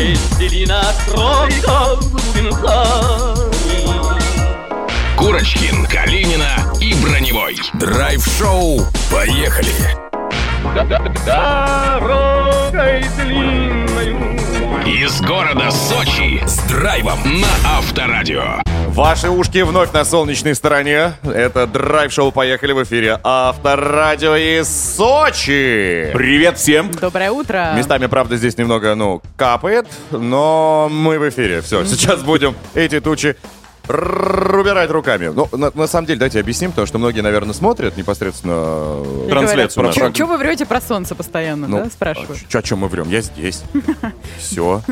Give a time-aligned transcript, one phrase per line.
[0.00, 3.52] Веселина тройка Гугенхайм.
[5.16, 7.56] Курочкин, Калинина и Броневой.
[7.74, 8.80] Драйв-шоу.
[9.10, 9.74] Поехали.
[11.26, 14.38] Дорогой длинною
[14.86, 18.62] Из города Сочи с драйвом на Авторадио.
[18.94, 21.12] Ваши ушки вновь на солнечной стороне.
[21.22, 23.20] Это драйв-шоу «Поехали» в эфире.
[23.22, 26.10] Авторадио из Сочи.
[26.12, 26.90] Привет всем!
[26.90, 27.72] Доброе утро.
[27.76, 31.60] Местами, правда, здесь немного, ну, капает, но мы в эфире.
[31.60, 33.36] Все, сейчас будем эти тучи
[33.90, 35.28] убирать руками.
[35.34, 38.52] Ну, на, на самом деле, давайте объясним, потому что многие, наверное, смотрят непосредственно...
[38.56, 40.12] э, Трансляцию нашу.
[40.12, 42.40] Чего вы врете про солнце постоянно, Ну, да, спрашивают?
[42.48, 43.08] Че, о чем мы врем?
[43.08, 43.62] Я здесь.
[44.38, 44.82] Все.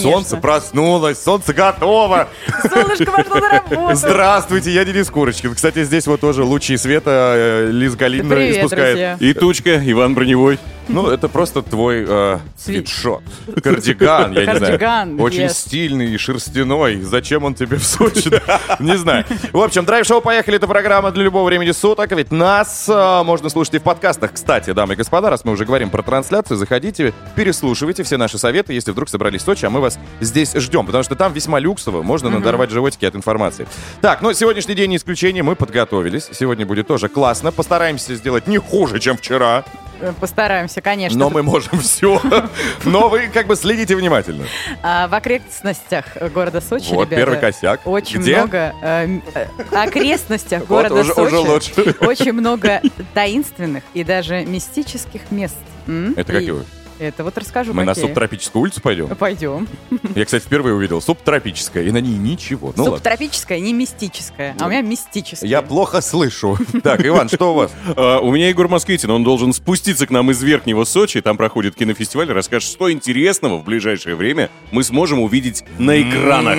[0.00, 2.28] Солнце проснулось, солнце готово.
[2.62, 3.94] Солнышко вошло на работу.
[3.94, 5.54] Здравствуйте, я Денис Курочкин.
[5.54, 9.20] Кстати, здесь вот тоже лучи света Лиз Галина испускает.
[9.20, 10.58] И тучка, Иван Броневой.
[10.88, 12.88] Ну, это просто твой э, Свит.
[12.88, 13.22] свитшот.
[13.62, 15.22] Кардиган, я не знаю.
[15.22, 17.00] Очень стильный и шерстяной.
[17.02, 18.30] Зачем он тебе в Сочи?
[18.78, 19.24] Не знаю.
[19.52, 22.12] В общем, драйв-шоу «Поехали»— это программа для любого времени суток.
[22.12, 24.32] Ведь нас э, можно слушать и в подкастах.
[24.32, 28.72] Кстати, дамы и господа, раз мы уже говорим про трансляцию, заходите, переслушивайте все наши советы,
[28.72, 30.86] если вдруг собрались в Сочи, а мы вас здесь ждем.
[30.86, 33.66] Потому что там весьма люксово, можно надорвать животики от информации.
[34.00, 35.42] Так, ну, сегодняшний день не исключение.
[35.42, 36.28] Мы подготовились.
[36.32, 37.52] Сегодня будет тоже классно.
[37.52, 39.64] Постараемся сделать не хуже, чем вчера.
[40.02, 41.18] Э, Постараемся, конечно.
[41.18, 42.20] Но мы можем все.
[42.84, 44.44] Но вы как бы следите внимательно.
[44.82, 47.80] А, в окрестностях города Сочи, Вот, ребята, первый косяк.
[47.86, 48.38] Очень Где?
[48.38, 51.26] много э, м, э, окрестностях Вот, города уже- Сочи.
[51.34, 51.72] уже лучше.
[52.00, 52.82] Очень много
[53.14, 55.54] таинственных и даже мистических мест.
[55.86, 56.14] М?
[56.16, 56.54] Это И какие?
[57.02, 57.72] Это вот расскажу.
[57.74, 58.06] Мы на какие.
[58.06, 59.08] субтропическую улицу пойдем?
[59.08, 59.66] Пойдем.
[60.14, 62.72] Я, кстати, впервые увидел субтропическая, и на ней ничего.
[62.76, 62.96] Ну ладно.
[62.98, 65.48] Субтропическое, не мистическое, а у меня мистическое.
[65.48, 66.56] Я плохо слышу.
[66.82, 67.70] Так, Иван, что у вас?
[67.96, 71.74] А, у меня Егор Москвитин, он должен спуститься к нам из Верхнего Сочи, там проходит
[71.76, 76.58] кинофестиваль, расскажет, что интересного в ближайшее время мы сможем увидеть на экранах.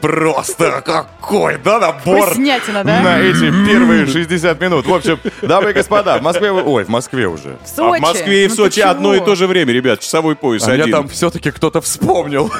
[0.00, 3.00] Просто какой, да, набор Вкуснятина, да?
[3.02, 4.86] на эти первые 60 минут.
[4.86, 6.52] В общем, дамы и господа, в Москве...
[6.52, 7.58] вы- Ой, в Москве уже.
[7.64, 7.98] В А Сочи.
[7.98, 10.72] в Москве и в Ну Сочи одно и то же время, ребят, часовой пояс А
[10.72, 10.92] меня один.
[10.94, 12.50] там все-таки кто-то вспомнил.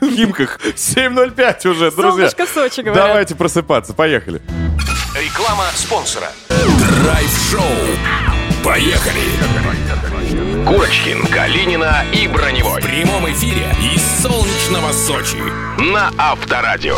[0.00, 0.58] в Химках.
[0.76, 2.30] 7.05 уже, друзья.
[2.30, 3.06] Солнышко Сочи, говорят.
[3.06, 4.40] Давайте просыпаться, поехали.
[5.20, 6.28] Реклама спонсора.
[6.48, 7.60] Драйв-шоу.
[8.64, 9.20] Поехали.
[10.66, 12.80] Курочкин, Калинина и Броневой.
[12.80, 15.36] В прямом эфире из солнечного Сочи
[15.78, 16.96] на Авторадио.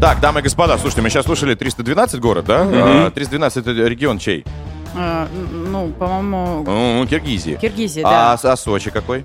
[0.00, 2.62] Так, дамы и господа, слушайте, мы сейчас слушали 312 город, да?
[2.70, 4.44] А, 312 это регион чей?
[5.00, 7.56] А, ну, по-моему, Ну, Киргизии.
[7.60, 8.52] Киргизия, А, да.
[8.52, 9.24] а Сочи какой?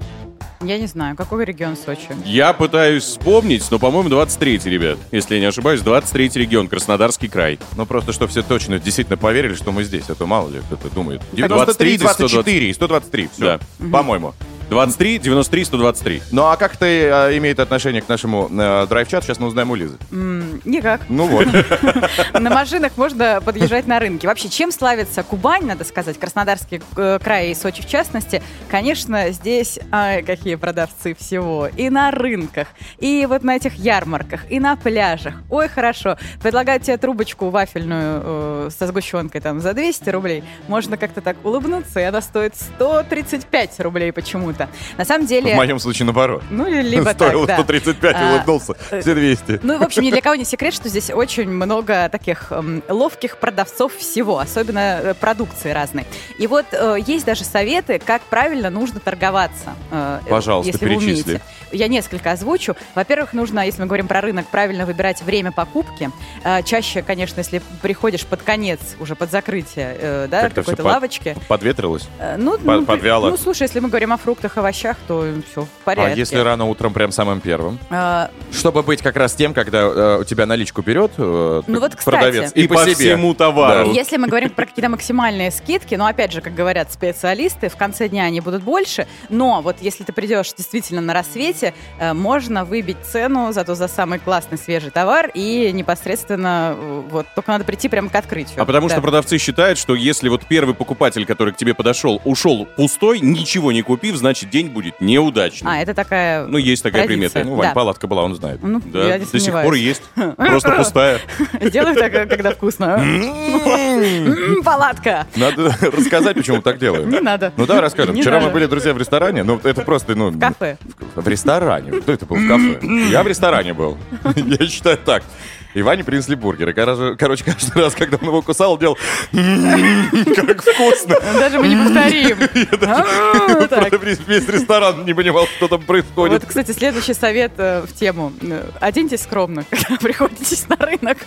[0.61, 2.07] Я не знаю, какой регион Сочи.
[2.25, 4.97] Я пытаюсь вспомнить, но, по-моему, 23-й, ребят.
[5.11, 7.59] Если я не ошибаюсь, 23-й регион, Краснодарский край.
[7.75, 10.09] Ну, просто, что все точно действительно поверили, что мы здесь.
[10.09, 11.21] А то мало ли кто-то думает.
[11.33, 13.29] 23, 93, 24 и 123.
[13.33, 13.59] Все,
[13.91, 14.33] по-моему.
[14.73, 16.21] 23, 93, 123.
[16.31, 19.27] Ну, а как это э, имеет отношение к нашему э, драйв-чату?
[19.27, 19.97] Сейчас мы узнаем у Лизы.
[20.11, 21.01] М, Никак.
[21.09, 21.47] Ну вот.
[22.33, 24.27] На машинах можно подъезжать на рынке.
[24.27, 28.41] Вообще, чем славится Кубань, надо сказать, Краснодарский э, край и Сочи в частности?
[28.67, 31.67] Конечно, здесь ай, какие продавцы всего.
[31.67, 32.67] И на рынках,
[32.97, 35.35] и вот на этих ярмарках, и на пляжах.
[35.51, 36.17] Ой, хорошо.
[36.41, 40.43] Предлагают тебе трубочку вафельную э, со сгущенкой там за 200 рублей.
[40.67, 44.62] Можно как-то так улыбнуться, и она стоит 135 рублей почему-то.
[44.97, 45.53] На самом деле...
[45.53, 46.43] В моем случае наоборот.
[46.49, 47.63] Ну, либо Стоило так, да.
[47.63, 48.73] 135, А, улыбнулся.
[49.01, 49.59] Все 200.
[49.63, 53.37] Ну, в общем, ни для кого не секрет, что здесь очень много таких эм, ловких
[53.37, 56.05] продавцов всего, особенно э, продукции разной.
[56.37, 59.73] И вот э, есть даже советы, как правильно нужно торговаться.
[59.91, 61.23] э, э, Пожалуйста, если вы перечисли.
[61.31, 61.41] умеете.
[61.71, 62.75] Я несколько озвучу.
[62.93, 66.11] Во-первых, нужно, если мы говорим про рынок, правильно выбирать время покупки.
[66.43, 70.85] Э, чаще, конечно, если приходишь под конец, уже под закрытие, э, да, какой-то всё под-
[70.85, 71.35] лавочки.
[71.47, 72.07] Подветрилось.
[72.19, 73.29] э, ну, под- ну, подвяло.
[73.29, 76.19] Ну, слушай, если мы говорим о фруктах, овощах, то все в А порядке.
[76.19, 77.79] если рано утром, прям самым первым?
[77.89, 81.95] Э, Чтобы быть как раз тем, когда э, у тебя наличку берет э, Ну вот,
[81.95, 82.15] кстати.
[82.15, 82.51] продавец.
[82.55, 82.93] И, по, себе.
[82.95, 83.91] всему товару.
[83.91, 88.07] Если мы говорим про какие-то максимальные скидки, ну, опять же, как говорят специалисты, в конце
[88.09, 92.97] дня они будут больше, но вот если ты придешь действительно на рассвете, э, можно выбить
[93.03, 98.09] цену зато за самый классный свежий товар и непосредственно э, вот только надо прийти прямо
[98.09, 98.61] к открытию.
[98.61, 98.95] А потому Да.
[98.95, 103.71] что продавцы считают, что если вот первый покупатель, который к тебе подошел, ушел пустой, ничего
[103.71, 105.69] не купив, значит день будет неудачный.
[105.71, 107.29] А, это такая Ну, есть такая традиция.
[107.31, 107.49] примета.
[107.49, 107.73] Ну, Вань, Да.
[107.73, 108.59] палатка была, он знает.
[108.63, 110.01] Ну, Да, я не до сих пор есть.
[110.37, 111.19] Просто пустая.
[111.71, 112.97] Делаю так, когда вкусно.
[112.99, 115.27] М, Палатка.
[115.35, 117.09] Надо рассказать, почему так делаем.
[117.09, 117.51] Не надо.
[117.57, 118.15] Ну, давай расскажем.
[118.15, 119.43] Вчера мы были, друзья, в ресторане.
[119.43, 120.29] Ну, это просто, ну...
[120.29, 120.77] В кафе.
[121.15, 121.91] В ресторане.
[122.01, 122.79] Кто это был в кафе?
[123.09, 123.97] Я в ресторане был.
[124.35, 125.23] Я считаю так.
[125.73, 126.73] И Ване принесли бургеры.
[126.73, 128.97] Короче, короче, каждый раз, когда он его кусал, делал
[129.31, 131.15] «М-м-м, как вкусно.
[131.39, 132.37] Даже мы не повторим.
[132.85, 133.89] А.
[134.27, 136.41] Весь ресторан не понимал, что там происходит.
[136.41, 138.31] Вот, кстати, следующий совет э, в тему.
[138.41, 141.17] Э, Оденьтесь скромно, когда приходите на рынок,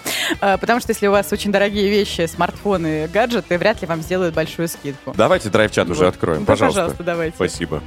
[0.41, 4.35] Э, потому что если у вас очень дорогие вещи, смартфоны, гаджеты, вряд ли вам сделают
[4.35, 5.15] большую скидку.
[5.17, 6.81] Давайте драйв-чат уже откроем, пожалуйста.
[6.83, 7.37] пожалуйста, давайте.
[7.37, 7.83] Спасибо.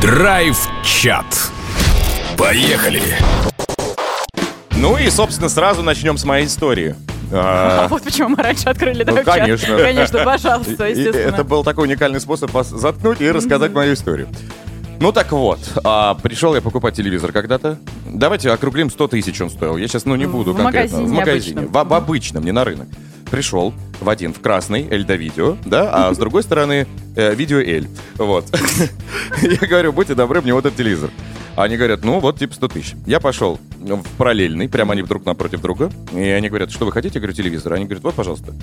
[0.00, 1.24] Драйв-чат.
[2.36, 3.02] Поехали.
[4.78, 6.94] Ну и, собственно, сразу начнем с моей истории.
[7.32, 9.34] А А, вот почему мы раньше открыли Ну, драйв-чат.
[9.38, 9.78] конечно.
[9.78, 11.28] Конечно, пожалуйста, и естественно.
[11.34, 14.28] Это был такой уникальный способ вас заткнуть и рассказать мою историю.
[15.00, 17.78] Ну так вот, а, пришел я покупать телевизор когда-то.
[18.06, 19.76] Давайте округлим 100 тысяч он стоил.
[19.76, 20.98] Я сейчас, ну, не В буду конкретно.
[20.98, 21.58] магазине В магазине.
[21.60, 21.84] обычном.
[21.84, 22.88] В, в обычном, не на рынок.
[23.30, 26.86] Пришел в один, в красный, Эль до видео, да, а с другой стороны,
[27.16, 27.88] э, видео Эль.
[28.16, 28.46] Вот.
[29.42, 31.10] Я говорю, будьте добры, мне вот этот телевизор.
[31.56, 32.94] Они говорят, ну вот, типа 100 тысяч.
[33.06, 35.90] Я пошел в параллельный, прямо они друг напротив друга.
[36.12, 37.14] И они говорят, что вы хотите?
[37.14, 37.74] Я говорю, телевизор.
[37.74, 38.54] Они говорят, вот, пожалуйста.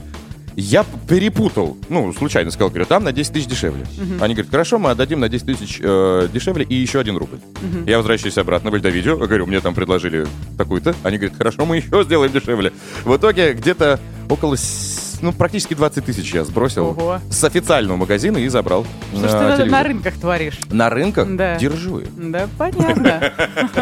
[0.57, 3.85] Я перепутал, ну, случайно сказал, говорю, там на 10 тысяч дешевле.
[4.19, 7.39] Они говорят, хорошо, мы отдадим на 10 тысяч э, дешевле и еще один рубль.
[7.85, 10.27] Я возвращаюсь обратно в Эльдовидео, говорю, мне там предложили
[10.57, 10.93] такую-то.
[11.03, 12.73] Они говорят, хорошо, мы еще сделаем дешевле.
[13.05, 13.99] В итоге где-то
[14.31, 17.19] около, с- ну, практически 20 тысяч я сбросил Ого.
[17.29, 18.85] с официального магазина и забрал
[19.15, 19.67] Что ж ты на- телевизор.
[19.69, 20.59] на рынках творишь?
[20.71, 21.27] На рынках?
[21.35, 21.55] Да.
[21.57, 22.01] Держу.
[22.17, 23.31] Да, понятно.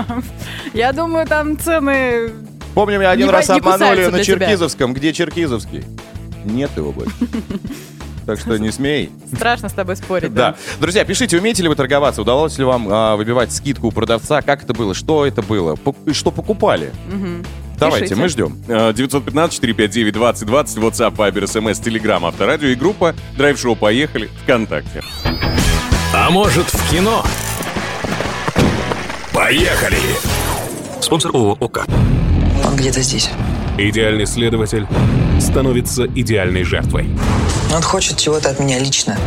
[0.74, 2.32] Я думаю, там цены...
[2.76, 4.40] Помню, меня один Не раз по- не обманули кусаются на для тебя.
[4.46, 4.94] Черкизовском.
[4.94, 5.84] Где Черкизовский?
[6.46, 7.14] Нет его больше.
[8.26, 9.10] Так что не смей.
[9.34, 10.54] Страшно с тобой спорить, Да.
[10.80, 12.22] Друзья, пишите, умеете ли вы торговаться?
[12.22, 14.44] Удалось ли вам а, выбивать скидку у продавца?
[14.44, 14.94] Как это было?
[14.94, 15.74] Что это было?
[15.74, 16.92] Пок- и что покупали?
[17.80, 18.22] Давайте, Пишите.
[18.22, 18.58] мы ждем.
[18.68, 20.44] Э, 915-459-2020,
[20.78, 25.02] WhatsApp, Viber, SMS, Telegram, Авторадио и группа Драйв-шоу «Поехали» ВКонтакте.
[26.14, 27.24] А может в кино?
[29.34, 29.98] Поехали.
[31.02, 31.86] Спонсор ООО ОК.
[32.66, 33.30] Он где-то здесь.
[33.78, 34.86] Идеальный следователь
[35.40, 37.10] становится идеальной жертвой.
[37.74, 39.18] Он хочет чего-то от меня лично.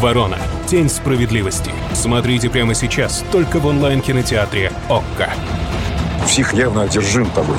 [0.00, 0.38] Ворона.
[0.66, 1.70] Тень справедливости.
[1.94, 5.32] Смотрите прямо сейчас только в онлайн-кинотеатре ОККО.
[6.24, 7.56] Псих явно одержим тобой.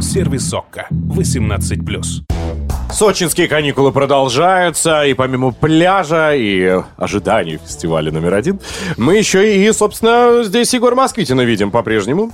[0.00, 0.86] Сервис ОККО.
[0.90, 2.24] 18+.
[2.90, 8.60] Сочинские каникулы продолжаются, и помимо пляжа и ожиданий фестиваля номер один,
[8.96, 12.32] мы еще и, собственно, здесь Егор Москвитина видим по-прежнему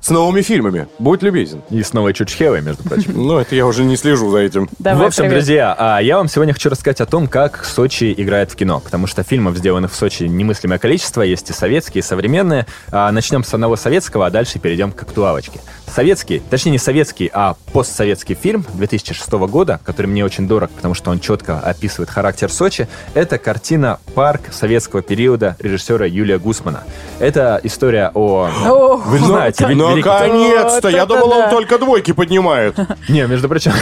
[0.00, 0.88] с новыми фильмами.
[0.98, 1.62] Будь любезен.
[1.70, 3.12] И с новой Чучхевой, между прочим.
[3.26, 4.68] Ну, это я уже не слежу за этим.
[4.78, 8.56] В общем, друзья, а, я вам сегодня хочу рассказать о том, как Сочи играет в
[8.56, 12.66] кино, потому что фильмов, сделанных в Сочи, немыслимое количество, есть и советские, и современные.
[12.90, 15.60] А, Начнем с одного советского, а дальше перейдем к актуалочке.
[15.86, 21.10] Советский, точнее не советский, а постсоветский фильм 2006 года, который мне очень дорог, потому что
[21.10, 26.82] он четко описывает характер Сочи, это картина «Парк советского периода» режиссера Юлия Гусмана.
[27.18, 28.50] Это история о...
[29.06, 30.88] Вы знаете, Наконец-то!
[30.88, 32.76] Я Вот это думал, он только двойки поднимает.
[33.08, 33.72] Не, между прочим,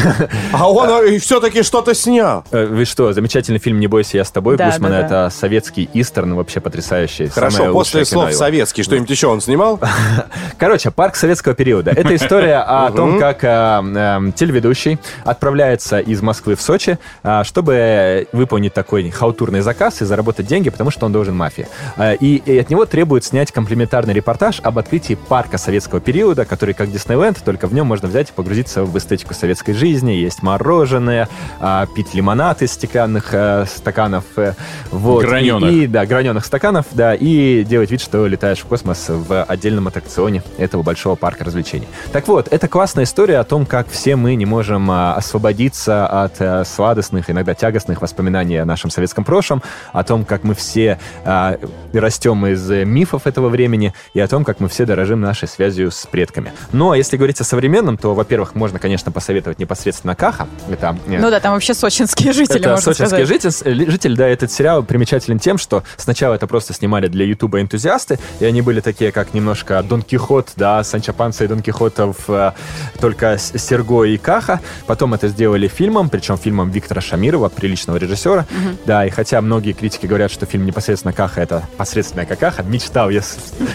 [0.52, 2.44] А он все-таки что-то снял.
[2.50, 4.94] Э, Вы что, замечательный фильм «Не бойся, я с тобой» Гусмана.
[4.94, 7.28] Это советский истерн, вообще потрясающий.
[7.28, 9.81] Хорошо, после слов советский, что-нибудь еще он снимал?
[10.58, 11.90] Короче, парк советского периода.
[11.90, 18.26] Это история о том, как э, э, телеведущий отправляется из Москвы в Сочи, э, чтобы
[18.32, 21.66] выполнить такой халтурный заказ и заработать деньги, потому что он должен мафии.
[21.96, 26.75] Э, И, и от него требуют снять комплементарный репортаж об открытии парка советского периода, который
[26.75, 30.12] как Диснейленд, только в нем можно взять и погрузиться в эстетику советской жизни.
[30.12, 31.29] Есть мороженое,
[31.61, 34.25] а, пить лимонад из стеклянных э, стаканов.
[34.37, 34.55] э,
[34.91, 35.25] вот.
[35.25, 35.73] Граненых.
[35.73, 40.43] И, да, граненых стаканов, да, и делать вид, что летаешь в космос в отдельном аттракционе
[40.59, 41.88] этого большого парка развлечений.
[42.12, 46.40] Так вот, это классная история о том, как все мы не можем а, освободиться от
[46.40, 49.62] а, сладостных, иногда тягостных воспоминаний о нашем советском прошлом,
[49.93, 51.59] о том, как мы все а,
[51.93, 55.63] растем из э, мифов этого времени, и о том, как мы все дорожим нашей связью
[55.71, 56.52] с предками.
[56.73, 60.47] Но если говорить о современном, то, во-первых, можно, конечно, посоветовать непосредственно Каха.
[60.71, 63.28] Это э, Ну да, там вообще сочинские жители, это можно сочинский сказать.
[63.28, 67.25] житель, с- ли- житель, да, этот сериал примечателен тем, что сначала это просто снимали для
[67.25, 71.62] Ютуба энтузиасты, и они были такие, как немножко Дон Кихот, да, Санчо Панса и Дон
[71.62, 72.52] Кихотов, э,
[73.00, 74.61] только Серго и Каха.
[74.87, 78.47] Потом это сделали фильмом, причем фильмом Виктора Шамирова, приличного режиссера.
[78.87, 83.23] Да, и хотя многие критики говорят, что фильм непосредственно Каха это посредственная какаха, мечтал я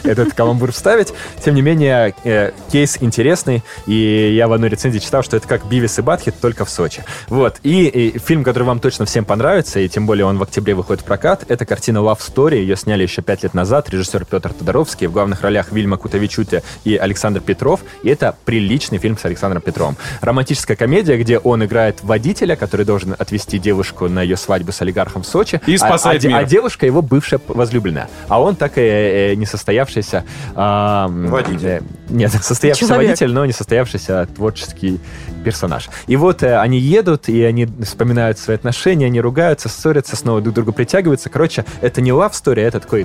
[0.03, 5.23] этот каламбур вставить, тем не менее, э, кейс интересный, и я в одной рецензии читал,
[5.23, 7.03] что это как Бивис и Батхит, только в Сочи.
[7.27, 10.73] Вот, и, и фильм, который вам точно всем понравится, и тем более он в октябре
[10.73, 14.53] выходит в прокат, это картина Love Story, ее сняли еще пять лет назад, режиссер Петр
[14.53, 19.61] Тодоровский, в главных ролях Вильма Кутовичуте и Александр Петров, и это приличный фильм с Александром
[19.61, 19.95] Петровым.
[20.21, 25.23] Романтическая комедия, где он играет водителя, который должен отвезти девушку на ее свадьбу с олигархом
[25.23, 26.37] в Сочи, И а- спасать а, де- мир.
[26.37, 30.23] а девушка его бывшая возлюбленная, а он так и э, несостоявшийся
[30.55, 31.68] а, м, Водитель.
[31.69, 33.09] Э, Нет, состоявшийся Человек.
[33.11, 34.99] водитель, но не состоявшийся творческий
[35.43, 35.89] персонаж.
[36.07, 40.53] И вот э, они едут, и они вспоминают свои отношения, они ругаются, ссорятся, снова друг
[40.53, 41.29] к другу притягиваются.
[41.29, 43.03] Короче, это не love story, это такой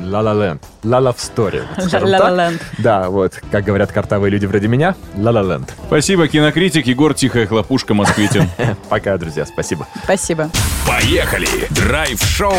[2.05, 2.33] La так.
[2.33, 2.61] Land.
[2.79, 5.71] Да, вот, как говорят картавые люди вроде меня, land.
[5.87, 8.49] Спасибо, кинокритик Егор Тихая Хлопушка Москвитин.
[8.89, 9.87] Пока, друзья, спасибо.
[10.05, 10.51] Спасибо.
[10.87, 11.49] Поехали!
[11.71, 12.55] Драйв-шоу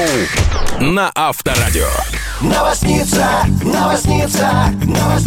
[0.79, 1.87] на Авторадио.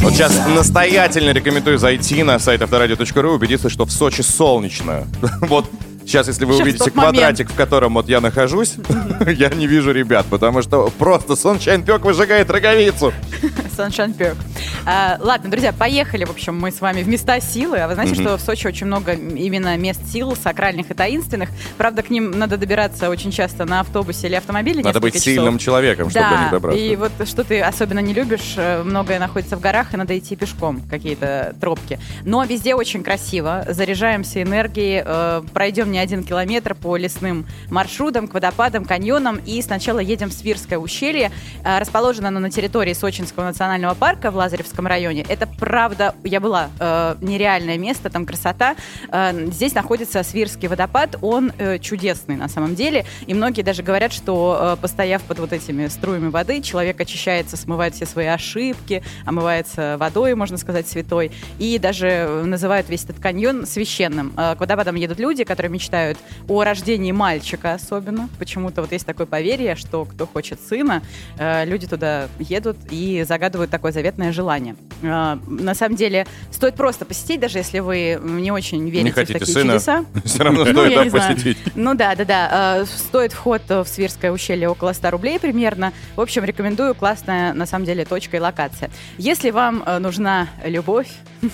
[0.03, 5.07] Вот сейчас настоятельно рекомендую зайти на сайт авторадио.ру и убедиться, что в Сочи солнечно.
[5.41, 5.65] Вот
[6.09, 7.17] сейчас, если вы Сейчас увидите момент.
[7.17, 8.77] квадратик, в котором вот я нахожусь,
[9.27, 13.13] я не вижу ребят, потому что просто Sunshine Пек выжигает роговицу.
[13.77, 14.37] Sunshine Perk.
[14.85, 17.79] А, ладно, друзья, поехали, в общем, мы с вами в места силы.
[17.79, 21.51] А вы знаете, что в Сочи очень много именно мест сил, сакральных и таинственных.
[21.77, 25.25] Правда, к ним надо добираться очень часто на автобусе или автомобиле Надо быть часов.
[25.27, 26.81] сильным человеком, чтобы до них Да, добраться.
[26.81, 30.35] и вот что ты особенно не любишь, э, многое находится в горах, и надо идти
[30.37, 32.01] пешком, какие-то тропки.
[32.25, 38.35] Но везде очень красиво, заряжаемся энергией, э, пройдем не один километр по лесным маршрутам, к
[38.35, 41.31] водопадам, каньонам, и сначала едем в Свирское ущелье.
[41.65, 45.25] Э, Расположено оно на территории Сочинского национального парка в Лазаревском районе.
[45.29, 48.77] Это правда, я была, э, нереальное место, там красота.
[49.11, 54.13] Э, Здесь находится Свирский водопад, он э, чудесный на самом деле, и многие даже говорят,
[54.13, 59.97] что э, постояв под вот этими струями воды, человек очищается, смывает все свои ошибки, омывается
[59.99, 64.33] водой, можно сказать, святой, и даже называют весь этот каньон священным.
[64.37, 68.29] Э, К водопадам едут люди, которые мечтают о рождении мальчика особенно.
[68.39, 71.03] Почему-то вот есть такое поверье, что кто хочет сына,
[71.39, 74.77] э, люди туда едут и загадывают такое заветное желание.
[75.03, 79.15] Э, На самом деле, стоит просто посетить, даже если вы не очень верите Не в
[79.15, 80.05] хотите такие сына, чудеса.
[80.25, 81.35] все равно Ну, стоит знаю.
[81.35, 81.59] посетить.
[81.75, 82.79] Ну да, да, да.
[82.83, 85.93] Э, Стоит вход в Свирское ущелье около 100 рублей примерно.
[86.17, 86.95] В общем, рекомендую.
[86.95, 88.91] Классная, на самом деле, точка и локация.
[89.19, 91.09] Если вам нужна любовь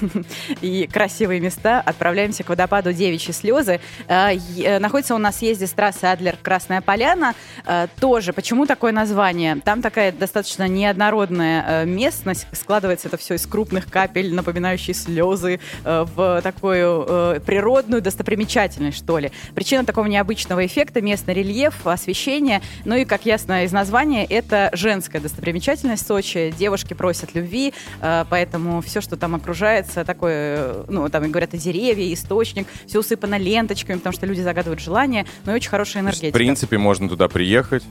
[0.61, 3.81] и красивые места, отправляемся к водопаду Девичьи слезы.
[4.81, 7.35] Находится он на съезде с трассы Адлер-Красная Поляна.
[7.67, 8.33] Э, Тоже.
[8.33, 9.57] Почему такое название?
[9.65, 12.47] Там такая достаточно неоднородная э, местность.
[12.53, 19.31] Складывается это все из крупных капель, напоминающих слезы, э, в такую природную достопримечательность, что ли.
[19.55, 22.63] Причина такого необычного эффекта– местный рельеф, освещение.
[22.85, 26.55] Ну и, как ясно из названия, это женская достопримечательность Сочи.
[26.59, 32.15] Девушки просят любви, поэтому все, что там окружается, такое, ну, там говорят и деревья, и
[32.15, 36.29] источник, все усыпано ленточками, потому что люди загадывают желания, но и очень хорошая энергетика.
[36.29, 37.83] В принципе, можно туда приехать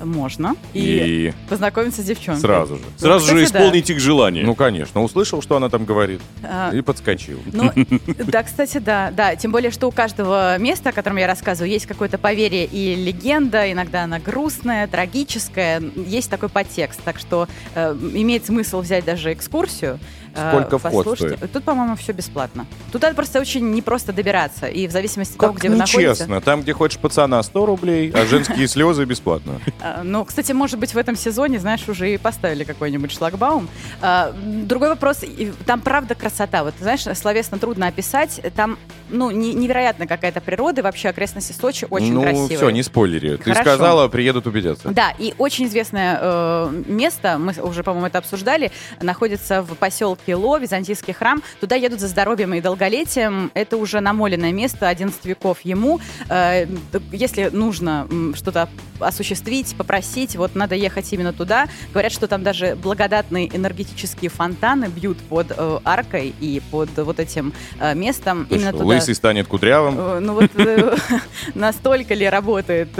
[0.00, 0.56] Можно.
[0.72, 0.80] И,
[1.28, 2.40] и познакомиться с девчонкой.
[2.40, 2.82] сразу же.
[2.96, 3.58] Сразу же Кстати, да.
[3.60, 4.44] исполнить их желание.
[4.44, 5.00] Ну, конечно.
[5.02, 7.38] Услышал, что она там говорит, А, и подскочил.
[7.52, 7.70] Ну,
[8.26, 9.36] да, кстати, да, да.
[9.36, 13.70] Тем более, что у каждого места, о котором я рассказываю, есть какое-то поверье и легенда.
[13.70, 15.80] Иногда она грустная, трагическая.
[15.94, 17.00] Есть такой подтекст.
[17.04, 20.00] Так что э, имеет смысл взять даже экскурсию.
[20.34, 21.52] Э, Сколько вход послушать.
[21.52, 22.66] Тут, по-моему, все бесплатно.
[22.90, 24.66] Туда просто очень непросто добираться.
[24.66, 26.20] И в зависимости от того, где вы находитесь.
[26.20, 26.40] нечестно.
[26.40, 29.60] Там, где хочешь пацана, 100 рублей, а женские слезы бесплатно.
[29.80, 33.68] А, Ну, кстати, может быть, в этом сезоне, знаешь, уже и поставили какой-нибудь шлагбаум.
[34.00, 35.24] А, Другой вопрос,
[35.66, 36.64] там правда красота.
[36.64, 38.40] Вот, знаешь, словесно трудно описать.
[38.56, 42.56] Там, ну, не- невероятно какая-то природа, и вообще окрестности Сочи очень ну, красивые.
[42.56, 43.36] все, не спойлери.
[43.36, 44.90] Ты сказала, приедут убедятся.
[44.90, 48.70] Да, и очень известное э, место, мы уже, по-моему, это обсуждали,
[49.00, 51.42] находится в поселке Ло, Византийский храм.
[51.60, 53.50] Туда едут за здоровьем и долголетием.
[53.54, 56.00] Это уже намоленное место, 11 веков ему.
[56.28, 56.66] Э,
[57.10, 58.68] если нужно что-то
[59.00, 61.66] осуществить, попросить, вот надо ехать именно туда.
[61.92, 67.52] Говорят, что там даже благодатные энергетические фонтаны бьют под э, аркой и под вот этим
[67.80, 68.46] э, местом.
[68.46, 68.84] То именно туда.
[68.84, 70.24] Лысый станет кудрявым.
[70.24, 70.50] Ну вот
[71.54, 72.90] настолько ли работает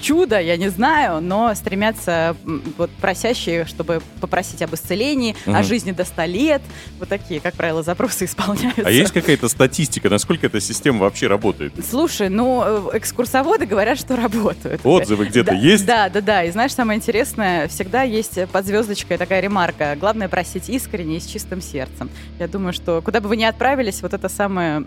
[0.00, 2.36] чудо, я не знаю, но стремятся
[2.78, 5.64] вот просящие, чтобы попросить об исцелении, о Мгм.
[5.64, 6.62] жизни до 100 лет.
[6.98, 8.82] Вот такие, как правило, запросы исполняются.
[8.84, 11.72] А есть какая-то статистика, насколько эта система вообще работает?
[11.88, 14.80] Слушай, ну, э, экскурсоводы говорят, что работают.
[14.84, 15.86] Отзывы где-то Да, есть?
[15.86, 16.44] Да, да, да.
[16.44, 19.96] И знаешь, самое интересное, всегда есть под звездочкой такая ремарка.
[19.98, 22.10] Главное просить искренне и с чистым сердцем.
[22.38, 24.84] Я думаю, что куда бы вы ни отправились, вот это самое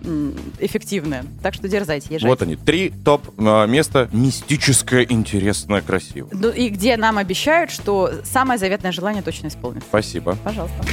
[0.59, 1.25] эффективное.
[1.41, 2.27] Так что дерзайте, езжайте.
[2.27, 3.65] Вот они, три топ а,
[4.99, 5.13] места.
[5.13, 6.31] Мистическое, интересное, красивое.
[6.33, 9.87] Ну, и где нам обещают, что самое заветное желание точно исполнится.
[9.87, 10.37] Спасибо.
[10.43, 10.83] Пожалуйста.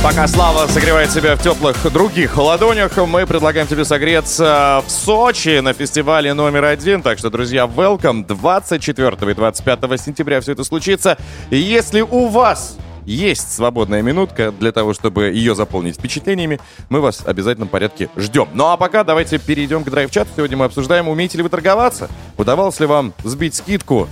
[0.00, 5.72] Пока Слава согревает себя в теплых других ладонях, мы предлагаем тебе согреться в Сочи на
[5.72, 7.02] фестивале номер один.
[7.02, 8.24] Так что, друзья, welcome.
[8.24, 11.18] 24 и 25 сентября все это случится.
[11.50, 12.76] И если у вас
[13.06, 18.48] есть свободная минутка для того, чтобы ее заполнить впечатлениями, мы вас в обязательном порядке ждем.
[18.54, 20.30] Ну а пока давайте перейдем к драйв-чату.
[20.36, 22.08] Сегодня мы обсуждаем, умеете ли вы торговаться?
[22.36, 24.08] Удавалось ли вам сбить скидку?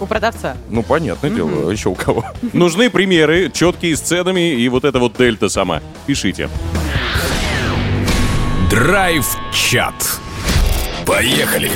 [0.00, 0.56] У продавца.
[0.68, 2.24] Ну, понятное дело, еще у кого.
[2.52, 5.80] Нужны примеры, четкие с ценами и вот это вот дельта сама.
[6.06, 6.48] Пишите.
[8.70, 9.94] Драйв-чат.
[11.06, 11.70] Поехали!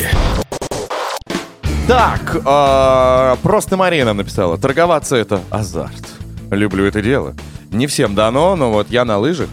[1.86, 4.58] Так, а, просто Мария нам написала.
[4.58, 6.06] Торговаться это азарт.
[6.50, 7.34] Люблю это дело.
[7.70, 9.48] Не всем дано, но вот я на лыжах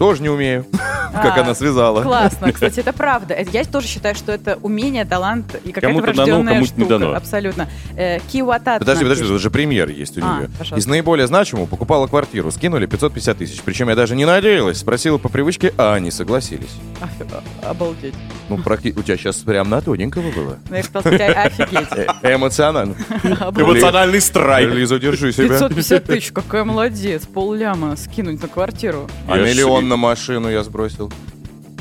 [0.00, 0.64] тоже не умею.
[1.12, 2.02] Как А, она связала.
[2.02, 3.36] Классно, кстати, это правда.
[3.52, 6.88] Я тоже считаю, что это умение, талант и какая-то Кому-то дано, врожденная кому-то не штука.
[6.98, 7.14] дано.
[7.16, 7.68] Абсолютно.
[7.96, 10.78] Э, Киуатат Подожди, подожди, тут же пример есть у А, нее.
[10.78, 13.60] Из наиболее значимого покупала квартиру, скинули 550 тысяч.
[13.62, 16.70] Причем я даже не надеялась, спросила по привычке, а они согласились.
[17.00, 18.14] А- Обалдеть.
[18.48, 20.58] Ну, практи- у тебя сейчас прям на тоненького было.
[20.70, 21.88] Ну, я хотела сказать, офигеть.
[22.22, 22.94] Э, Эмоционально.
[23.24, 24.72] Эмоциональный страйк.
[24.72, 25.48] Лиза, держи себя.
[25.48, 27.26] 550 тысяч, какая молодец.
[27.26, 29.08] Полляма скинуть на квартиру.
[29.26, 31.12] А миллион на машину я сбросил.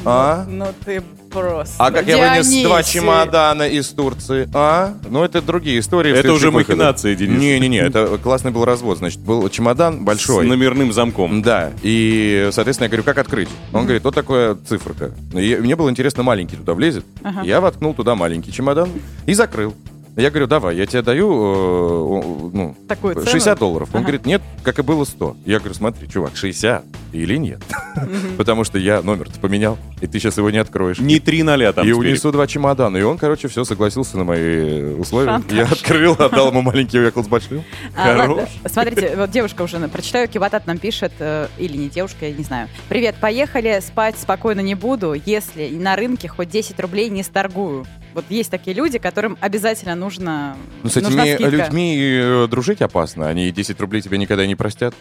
[0.03, 0.45] А?
[0.47, 1.75] Ну ты просто.
[1.77, 4.49] А как я вынес два чемодана из Турции?
[4.53, 4.95] А?
[5.07, 6.11] Ну, это другие истории.
[6.11, 6.69] Это уже выходах.
[6.77, 7.39] махинации, Денис.
[7.39, 8.97] Не-не-не, это классный был развод.
[8.97, 10.45] Значит, был чемодан большой.
[10.45, 11.43] С номерным замком.
[11.43, 13.49] Да, и, соответственно, я говорю, как открыть?
[13.73, 15.11] Он говорит, вот такая циферка.
[15.33, 17.05] И мне было интересно, маленький туда влезет.
[17.21, 17.43] Ага.
[17.43, 18.89] Я воткнул туда маленький чемодан
[19.27, 19.75] и закрыл.
[20.15, 23.27] Я говорю, давай, я тебе даю э, ну, Такую цену?
[23.27, 23.89] 60 долларов.
[23.93, 24.07] Он Ага.
[24.07, 25.37] говорит, нет, как и было 100.
[25.45, 27.61] Я говорю, смотри, чувак, 60 или нет?
[28.37, 30.99] Потому что я номер-то поменял, и ты сейчас его не откроешь.
[30.99, 32.97] Не три ноля там И унесу два чемодана.
[32.97, 35.27] И он, короче, все согласился на мои условия.
[35.27, 35.57] Шантаж.
[35.57, 37.63] Я открыл, отдал ему маленький, уехал с большим.
[37.95, 38.49] А, Хорош.
[38.65, 42.69] Смотрите, вот девушка уже, прочитаю, Киватат нам пишет, э, или не девушка, я не знаю.
[42.87, 47.85] Привет, поехали, спать спокойно не буду, если на рынке хоть 10 рублей не сторгую.
[48.13, 51.55] Вот есть такие люди, которым обязательно нужно Ну, с нужна этими скидка.
[51.55, 53.27] людьми э, дружить опасно.
[53.27, 54.93] Они 10 рублей тебе никогда не простят.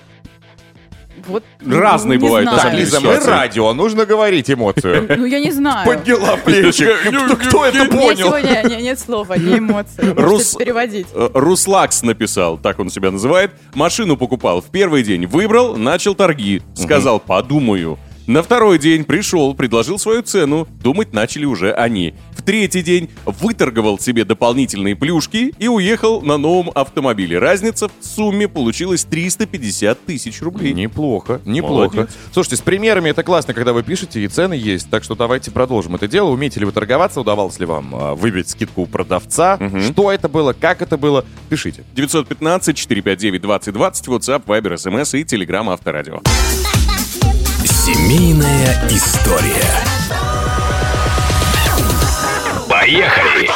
[1.28, 2.60] Вот, Разные не бывают, на знаю.
[2.62, 3.30] самом деле, Лиза, мы ситуации.
[3.30, 5.06] радио, нужно говорить эмоцию.
[5.18, 5.86] Ну, я не знаю.
[5.86, 6.86] Подняла плечи.
[7.06, 8.26] Кто- Кто это У меня понял?
[8.28, 10.02] сегодня не- нет слов, одни эмоции.
[10.14, 11.06] Рус- переводить.
[11.14, 13.52] Э, Руслакс написал, так он себя называет.
[13.74, 16.62] Машину покупал в первый день, выбрал, начал торги.
[16.74, 17.98] Сказал, подумаю.
[18.26, 20.68] На второй день пришел, предложил свою цену.
[20.82, 22.14] Думать начали уже они.
[22.48, 27.38] Третий день выторговал себе дополнительные плюшки и уехал на новом автомобиле.
[27.38, 30.72] Разница в сумме получилась 350 тысяч рублей.
[30.72, 31.94] Неплохо, неплохо.
[31.94, 32.16] Молодец.
[32.32, 34.88] Слушайте, с примерами это классно, когда вы пишете, и цены есть.
[34.88, 36.30] Так что давайте продолжим это дело.
[36.30, 37.20] Умеете ли вы торговаться?
[37.20, 39.58] Удавалось ли вам а, выбить скидку у продавца?
[39.90, 40.54] Что это было?
[40.54, 41.26] Как это было?
[41.50, 41.84] Пишите.
[41.96, 43.42] 915-459-2020,
[44.06, 46.22] WhatsApp, Viber, SMS и Telegram Авторадио.
[47.66, 50.37] Семейная история.
[52.88, 53.50] Поехали!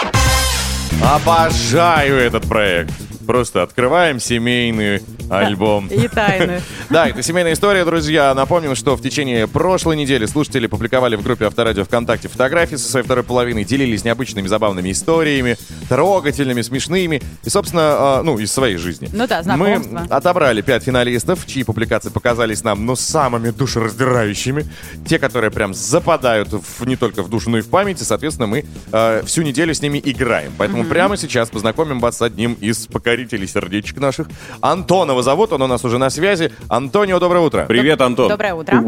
[1.02, 2.92] Обожаю этот проект.
[3.26, 5.86] Просто открываем семейный альбом.
[5.88, 6.60] И тайны.
[6.90, 8.34] Да, это семейная история, друзья.
[8.34, 13.04] Напомним, что в течение прошлой недели слушатели публиковали в группе Авторадио ВКонтакте фотографии со своей
[13.04, 15.56] второй половиной, делились необычными забавными историями,
[15.88, 17.82] трогательными, смешными и, собственно,
[18.18, 19.08] а, ну, из своей жизни.
[19.12, 20.00] Ну да, знакомства.
[20.00, 24.66] Мы отобрали пять финалистов, чьи публикации показались нам, ну, самыми душераздирающими.
[25.06, 28.00] Те, которые прям западают в- не только в душу, но и в память.
[28.00, 30.52] И, соответственно, мы э, всю неделю с ними играем.
[30.58, 34.26] Поэтому прямо сейчас познакомим вас с одним из покорителей сердечек наших.
[34.62, 36.50] Антонова зовут, он у нас уже на связи.
[36.68, 37.66] Антонио, доброе утро.
[37.68, 38.28] Привет, Антон.
[38.28, 38.82] Доброе утро.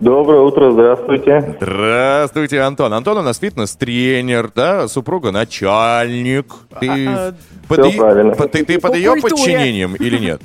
[0.00, 1.56] Доброе утро, здравствуйте.
[1.60, 2.94] Здравствуйте, Антон.
[2.94, 6.46] Антон у нас фитнес-тренер, да, супруга начальник.
[6.80, 7.34] Ты, А,
[7.68, 8.32] под, всё и- правильно.
[8.34, 9.34] под- ты, ты По под ее культуре.
[9.34, 10.40] подчинением или нет?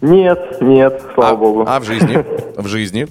[0.00, 1.64] Нет, нет, слава а, богу.
[1.68, 2.24] а в жизни?
[2.56, 3.06] В жизни?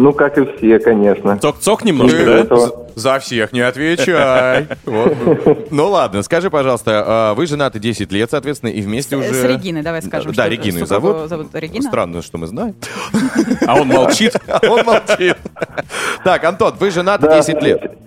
[0.00, 1.36] Ну, как и все, конечно.
[1.38, 2.38] Цок-цок немножко, Ты да?
[2.38, 4.68] этого- за- всех не отвечай.
[4.86, 5.72] Вот.
[5.72, 9.34] Ну ладно, скажи, пожалуйста, а, вы женаты 10 лет, соответственно, и вместе уже...
[9.34, 10.32] С Региной, давай скажем.
[10.34, 11.28] Да, Регину зовут.
[11.28, 11.82] зовут Регина.
[11.88, 12.76] Странно, что мы знаем.
[13.66, 14.36] А он молчит.
[14.46, 15.36] А Он молчит.
[16.22, 17.98] Так, Антон, вы женаты Да, 10 лет.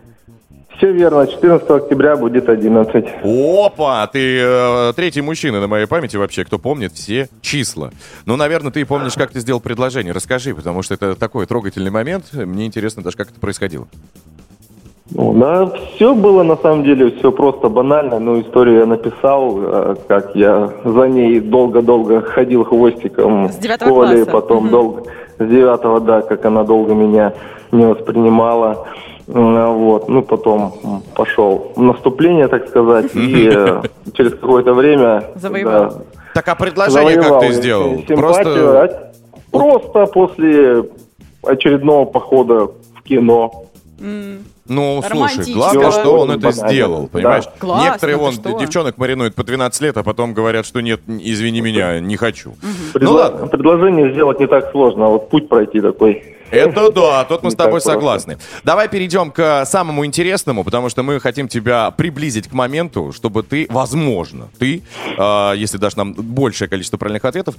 [0.82, 3.06] Все верно, 14 октября будет 11.
[3.24, 7.92] Опа, ты э, третий мужчина на моей памяти вообще, кто помнит все числа.
[8.26, 10.12] Ну, наверное, ты помнишь, как ты сделал предложение.
[10.12, 12.34] Расскажи, потому что это такой трогательный момент.
[12.34, 13.88] Мне интересно даже, как это происходило.
[15.12, 18.18] Ну, да, все было на самом деле, все просто банально.
[18.18, 23.90] Ну, историю я написал, э, как я за ней долго-долго ходил хвостиком С в девятого
[24.08, 24.32] школе, класса.
[24.32, 24.70] потом Мгм.
[24.72, 25.04] долго,
[25.38, 27.34] с девятого, да, как она долго меня
[27.72, 28.88] не воспринимала.
[29.34, 33.82] М, Вот, ну, потом пошел в наступление, так сказать, и э,
[34.14, 35.24] через какое-то время...
[35.36, 35.90] Завоевал.
[35.90, 35.96] да,
[36.34, 37.90] Так, а предложение как ты сделал?
[38.08, 38.18] симпатию.
[38.18, 38.84] Просто...
[38.84, 39.12] А
[39.52, 40.86] Просто после
[41.44, 43.66] очередного похода в кино.
[44.00, 46.70] М, Ну, слушай, главное, что он это Банально.
[46.70, 47.44] сделал, понимаешь?
[47.46, 47.52] Да.
[47.60, 48.58] Классно, Некоторые вон что?
[48.60, 52.54] девчонок маринуют по 12 лет, а потом говорят, что нет, извини меня, не хочу.
[52.62, 53.48] Ну Предло- ладно.
[53.48, 56.24] Предложение сделать не так сложно, а вот путь пройти такой.
[56.52, 58.38] Это да, тут мы с тобой согласны.
[58.64, 63.68] Давай перейдем к самому интересному, потому что мы хотим тебя приблизить к моменту, чтобы ты,
[63.70, 64.84] возможно, ты,
[65.18, 67.56] э, если дашь нам большее количество правильных ответов,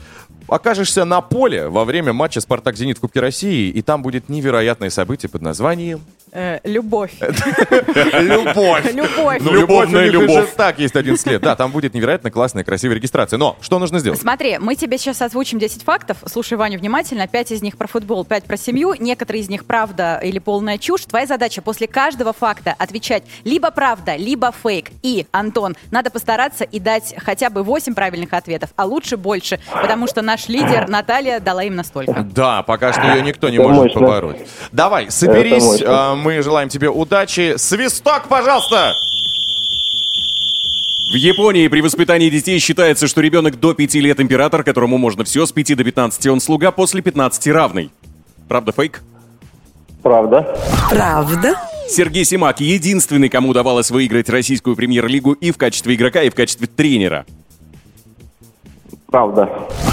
[0.47, 5.31] окажешься на поле во время матча «Спартак-Зенит» в Кубке России, и там будет невероятное событие
[5.31, 6.22] под названием Э,
[6.64, 7.12] любовь.
[7.21, 8.92] «Любовь».
[8.92, 9.38] Любовь.
[9.42, 10.55] Ну, Любовная любовь у них любовь.
[10.57, 11.42] так есть 11 лет.
[11.42, 13.37] Да, там будет невероятно классная, красивая регистрация.
[13.38, 14.21] Но что нужно сделать?
[14.21, 16.18] Смотри, мы тебе сейчас озвучим 10 фактов.
[16.27, 17.27] Слушай Ваню внимательно.
[17.29, 18.95] 5 из них про футбол, 5 про семью.
[18.99, 21.03] Некоторые из них правда или полная чушь.
[21.05, 24.90] Твоя задача после каждого факта отвечать либо правда, либо фейк.
[25.03, 30.07] И, Антон, надо постараться и дать хотя бы 8 правильных ответов, а лучше больше, потому
[30.07, 32.23] что наш лидер Наталья дала им настолько.
[32.23, 34.01] Да, пока что ее никто не Это может мощно.
[34.01, 34.38] побороть.
[34.73, 35.83] Давай, соберись,
[36.23, 37.55] мы желаем тебе удачи.
[37.57, 38.95] Свисток, пожалуйста!
[41.13, 45.45] В Японии при воспитании детей считается, что ребенок до 5 лет император, которому можно все,
[45.45, 47.91] с 5 до 15 он слуга, после 15 равный.
[48.49, 49.03] Правда, фейк?
[50.03, 50.59] Правда?
[50.89, 51.55] Правда?
[51.89, 56.67] Сергей Симак единственный, кому удавалось выиграть российскую премьер-лигу и в качестве игрока, и в качестве
[56.67, 57.27] тренера.
[59.09, 59.51] Правда.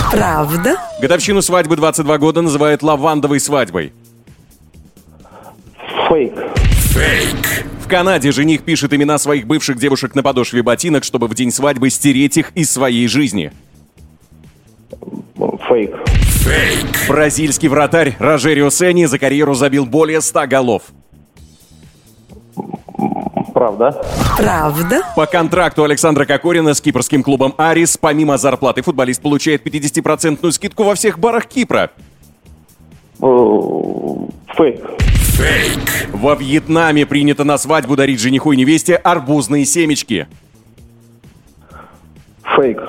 [0.09, 0.77] Правда?
[1.01, 3.91] Годовщину свадьбы 22 года называют лавандовой свадьбой.
[6.07, 7.65] Фейк.
[7.81, 11.89] В Канаде жених пишет имена своих бывших девушек на подошве ботинок, чтобы в день свадьбы
[11.89, 13.51] стереть их из своей жизни.
[15.67, 15.95] Фейк.
[17.07, 20.83] Бразильский вратарь Рожерио Сенни за карьеру забил более 100 голов.
[23.53, 24.01] Правда.
[24.37, 25.01] Правда?
[25.15, 30.95] По контракту Александра Кокорина с кипрским клубом «Арис» помимо зарплаты футболист получает 50% скидку во
[30.95, 31.91] всех барах Кипра.
[33.21, 33.25] Э,
[35.39, 36.09] Фейк.
[36.11, 40.27] Во Вьетнаме принято на свадьбу дарить жениху и невесте арбузные семечки.
[42.43, 42.81] Фейк.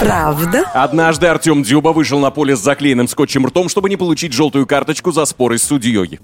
[0.00, 0.64] Правда?
[0.72, 5.12] Однажды Артем Дзюба вышел на поле с заклеенным скотчем ртом, чтобы не получить желтую карточку
[5.12, 6.18] за споры с судьей.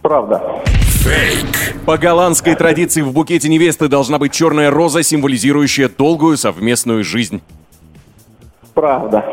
[0.00, 0.40] Правда.
[1.86, 7.42] По голландской традиции в букете невесты должна быть черная роза, символизирующая долгую совместную жизнь.
[8.74, 9.24] Правда.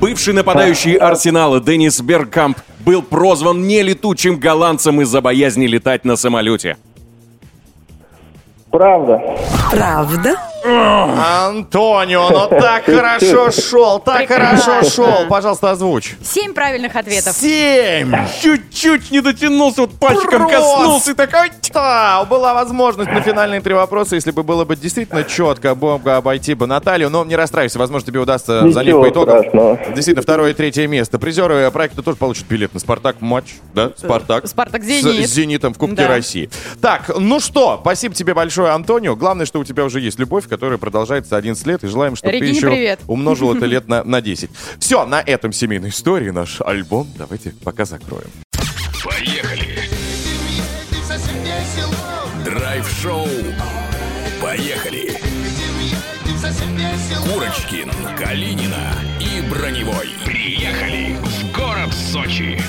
[0.00, 6.76] Бывший нападающий Арсенала Деннис Бергкамп был прозван нелетучим голландцем из-за боязни летать на самолете.
[8.70, 9.20] Правда.
[9.70, 10.36] Правда?
[10.64, 15.26] Антонио, ну так хорошо шел, так хорошо шел.
[15.28, 16.16] Пожалуйста, озвучь.
[16.22, 17.34] 7 правильных ответов.
[17.36, 18.12] Семь!
[18.42, 21.50] Чуть-чуть не дотянулся, вот пальчиком коснулся и такой...
[21.72, 26.54] Да, была возможность на финальные три вопроса, если бы было бы действительно четко, бы обойти
[26.54, 29.38] бы Наталью, но не расстраивайся, возможно, тебе удастся Ничего занять по итогам.
[29.40, 29.76] страшного.
[29.94, 31.18] Действительно, второе и третье место.
[31.18, 33.92] Призеры проекта тоже получат билет на Спартак матч, да?
[33.96, 34.46] Спартак.
[34.48, 35.28] Спартак С- Зенит.
[35.28, 36.08] С, Зенитом в Кубке Да.
[36.08, 36.48] России.
[36.80, 39.14] Так, ну что, спасибо тебе большое, Антонио.
[39.14, 42.38] Главное, что у тебя уже есть любовь, которая продолжается 11 лет, и желаем, чтобы ты
[42.38, 43.00] Регине еще привет.
[43.06, 44.50] умножил это лет на, на 10.
[44.78, 48.30] Все, на этом семейной истории наш альбом давайте пока закроем.
[49.04, 49.78] Поехали!
[52.44, 53.28] Драйв-шоу.
[54.42, 55.18] Поехали!
[57.32, 60.08] Курочкин, Калинина и Броневой.
[60.24, 62.60] Приехали в город Сочи.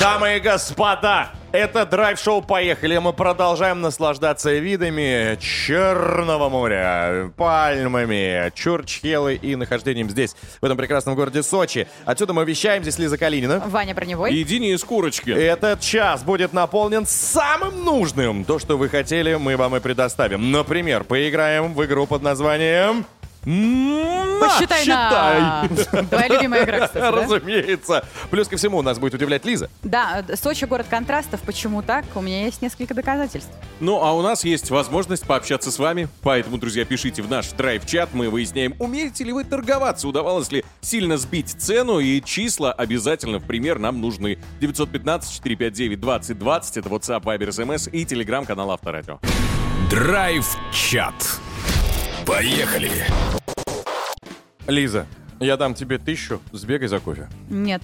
[0.00, 2.98] Дамы и господа, это драйв-шоу «Поехали».
[2.98, 11.42] Мы продолжаем наслаждаться видами Черного моря, пальмами, Чурчхелы и нахождением здесь, в этом прекрасном городе
[11.42, 11.88] Сочи.
[12.04, 13.60] Отсюда мы вещаем, здесь Лиза Калинина.
[13.66, 14.32] Ваня Броневой.
[14.32, 15.36] И Денис Курочкин.
[15.36, 18.44] Этот час будет наполнен самым нужным.
[18.44, 20.52] То, что вы хотели, мы вам и предоставим.
[20.52, 23.04] Например, поиграем в игру под названием...
[23.42, 25.68] Посчитай на...
[26.10, 27.10] Твоя любимая игра, кстати, да?
[27.10, 28.04] Разумеется.
[28.30, 29.70] Плюс ко всему, нас будет удивлять Лиза.
[29.82, 31.40] Да, Сочи город контрастов.
[31.42, 32.04] Почему так?
[32.14, 33.50] У меня есть несколько доказательств.
[33.80, 36.08] Ну, а у нас есть возможность пообщаться с вами.
[36.22, 38.10] Поэтому, друзья, пишите в наш драйв-чат.
[38.12, 42.00] Мы выясняем, умеете ли вы торговаться, удавалось ли сильно сбить цену.
[42.00, 44.38] И числа обязательно в пример нам нужны.
[44.60, 46.78] 915-459-2020.
[46.78, 49.18] Это WhatsApp, Viber, SMS и телеграм-канал Авторадио.
[49.90, 51.14] Драйв-чат.
[52.28, 52.90] Поехали!
[54.66, 55.06] Лиза,
[55.40, 57.26] я дам тебе тысячу, сбегай за кофе.
[57.48, 57.82] Нет,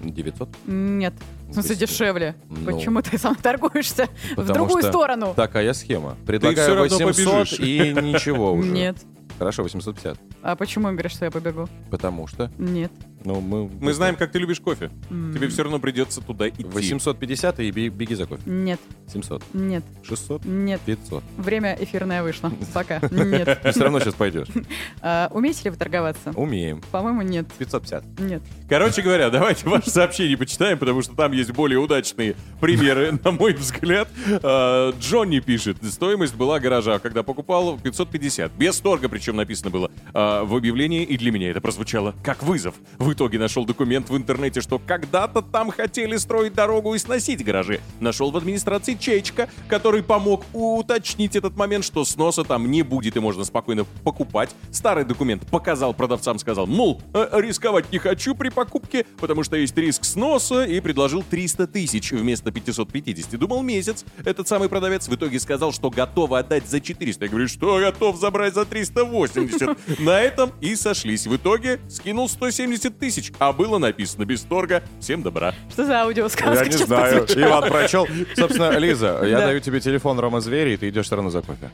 [0.00, 0.48] 900?
[0.68, 1.14] нет.
[1.48, 2.36] В смысле, дешевле.
[2.48, 5.34] Ну, Почему ты сам торгуешься в другую что сторону?
[5.34, 6.16] Такая схема.
[6.24, 7.58] Предлагаю равно 800 побежишь.
[7.58, 8.70] и ничего уже.
[8.70, 8.98] Нет.
[9.36, 10.16] Хорошо, 850.
[10.44, 11.68] А почему говоришь, что я побегу?
[11.90, 12.52] Потому что...
[12.58, 12.92] Нет.
[13.24, 13.68] Ну, мы...
[13.80, 14.90] Мы знаем, как ты любишь кофе.
[15.08, 16.64] Тебе все равно придется туда идти.
[16.64, 18.42] 850 и бе- беги за кофе.
[18.46, 18.80] Нет,
[19.12, 19.42] 700.
[19.52, 20.44] нет, 600.
[20.44, 20.80] нет.
[20.86, 21.22] 500.
[21.36, 22.52] Время эфирное вышло.
[22.74, 23.00] Пока.
[23.10, 23.60] Нет.
[23.62, 24.48] Ты все равно сейчас пойдешь.
[25.00, 26.32] А, Умеете ли вы торговаться?
[26.36, 26.80] Умеем.
[26.92, 27.46] По-моему, нет.
[27.58, 28.20] 550.
[28.20, 28.42] Нет.
[28.68, 33.52] Короче говоря, давайте ваши сообщения почитаем, потому что там есть более удачные примеры, на мой
[33.54, 34.08] взгляд.
[34.42, 38.52] А, Джонни пишет, стоимость была гаража, когда покупал 550.
[38.52, 42.74] Без торга, причем написано было а, в объявлении, и для меня это прозвучало как вызов.
[43.12, 47.80] В итоге нашел документ в интернете, что когда-то там хотели строить дорогу и сносить гаражи.
[48.00, 53.20] Нашел в администрации чечка, который помог уточнить этот момент, что сноса там не будет и
[53.20, 54.56] можно спокойно покупать.
[54.70, 59.76] Старый документ показал продавцам, сказал, мол, «Э, рисковать не хочу при покупке, потому что есть
[59.76, 63.38] риск сноса, и предложил 300 тысяч вместо 550.
[63.38, 64.06] Думал месяц.
[64.24, 67.26] Этот самый продавец в итоге сказал, что готов отдать за 400.
[67.26, 69.76] Я говорю, что готов забрать за 380.
[70.00, 71.26] На этом и сошлись.
[71.26, 74.80] В итоге скинул 170 тысяч, а было написано без торга.
[75.00, 75.52] Всем добра.
[75.70, 77.26] Что за аудиосказка Я не знаю.
[77.34, 78.06] Иван прочел.
[78.36, 79.46] Собственно, Лиза, я Да.
[79.46, 81.70] даю тебе телефон Рома Звери, и ты идешь все равно за кофе.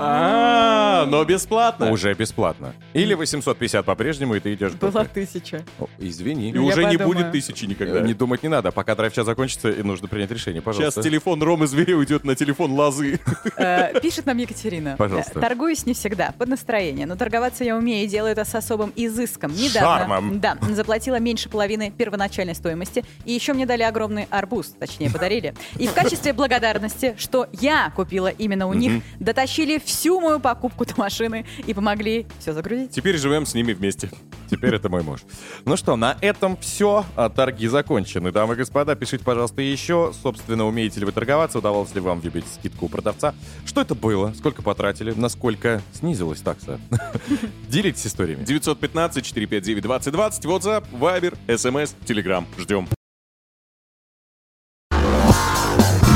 [0.00, 1.90] А, но бесплатно.
[1.90, 2.74] Уже бесплатно.
[2.92, 5.64] Или 850 по-прежнему, и ты идешь Была тысяча.
[5.78, 6.50] О, Извини.
[6.50, 7.08] И уже не подумаю.
[7.08, 8.00] будет тысячи никогда.
[8.00, 8.72] Не думать не надо.
[8.72, 10.60] Пока драйв-час закончится, и нужно принять решение.
[10.62, 11.02] Сейчас Пожалуйста.
[11.02, 13.20] телефон Ромы Зверя уйдет на телефон Лозы.
[13.56, 14.96] Э, Пишет нам Екатерина.
[14.98, 15.38] Пожалуйста.
[15.38, 18.92] Э, Торгуюсь не всегда, под настроение, но торговаться я умею и делаю это с особым
[18.96, 19.52] изыском.
[19.52, 20.40] Недавно, Шармом.
[20.40, 25.54] да, заплатила меньше половины первоначальной стоимости, и еще мне дали огромный арбуз, точнее подарили.
[25.78, 30.94] И в качестве благодарности, что я купила именно у них, дотащили всю мою покупку до
[30.96, 32.90] машины и помогли все загрузить.
[32.90, 34.10] Теперь живем с ними вместе.
[34.50, 35.20] Теперь это мой муж.
[35.64, 37.04] Ну что, на этом все.
[37.34, 38.30] Торги закончены.
[38.30, 40.12] Дамы и господа, пишите, пожалуйста, еще.
[40.22, 41.58] Собственно, умеете ли вы торговаться?
[41.58, 43.34] Удавалось ли вам выбить скидку у продавца?
[43.64, 44.32] Что это было?
[44.36, 45.12] Сколько потратили?
[45.12, 46.78] Насколько снизилась такса?
[47.68, 48.44] Делитесь историями.
[48.44, 52.44] 915-459-2020, WhatsApp, Viber, SMS, Telegram.
[52.58, 52.88] Ждем.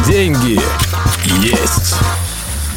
[0.06, 0.60] Деньги
[1.40, 1.94] есть.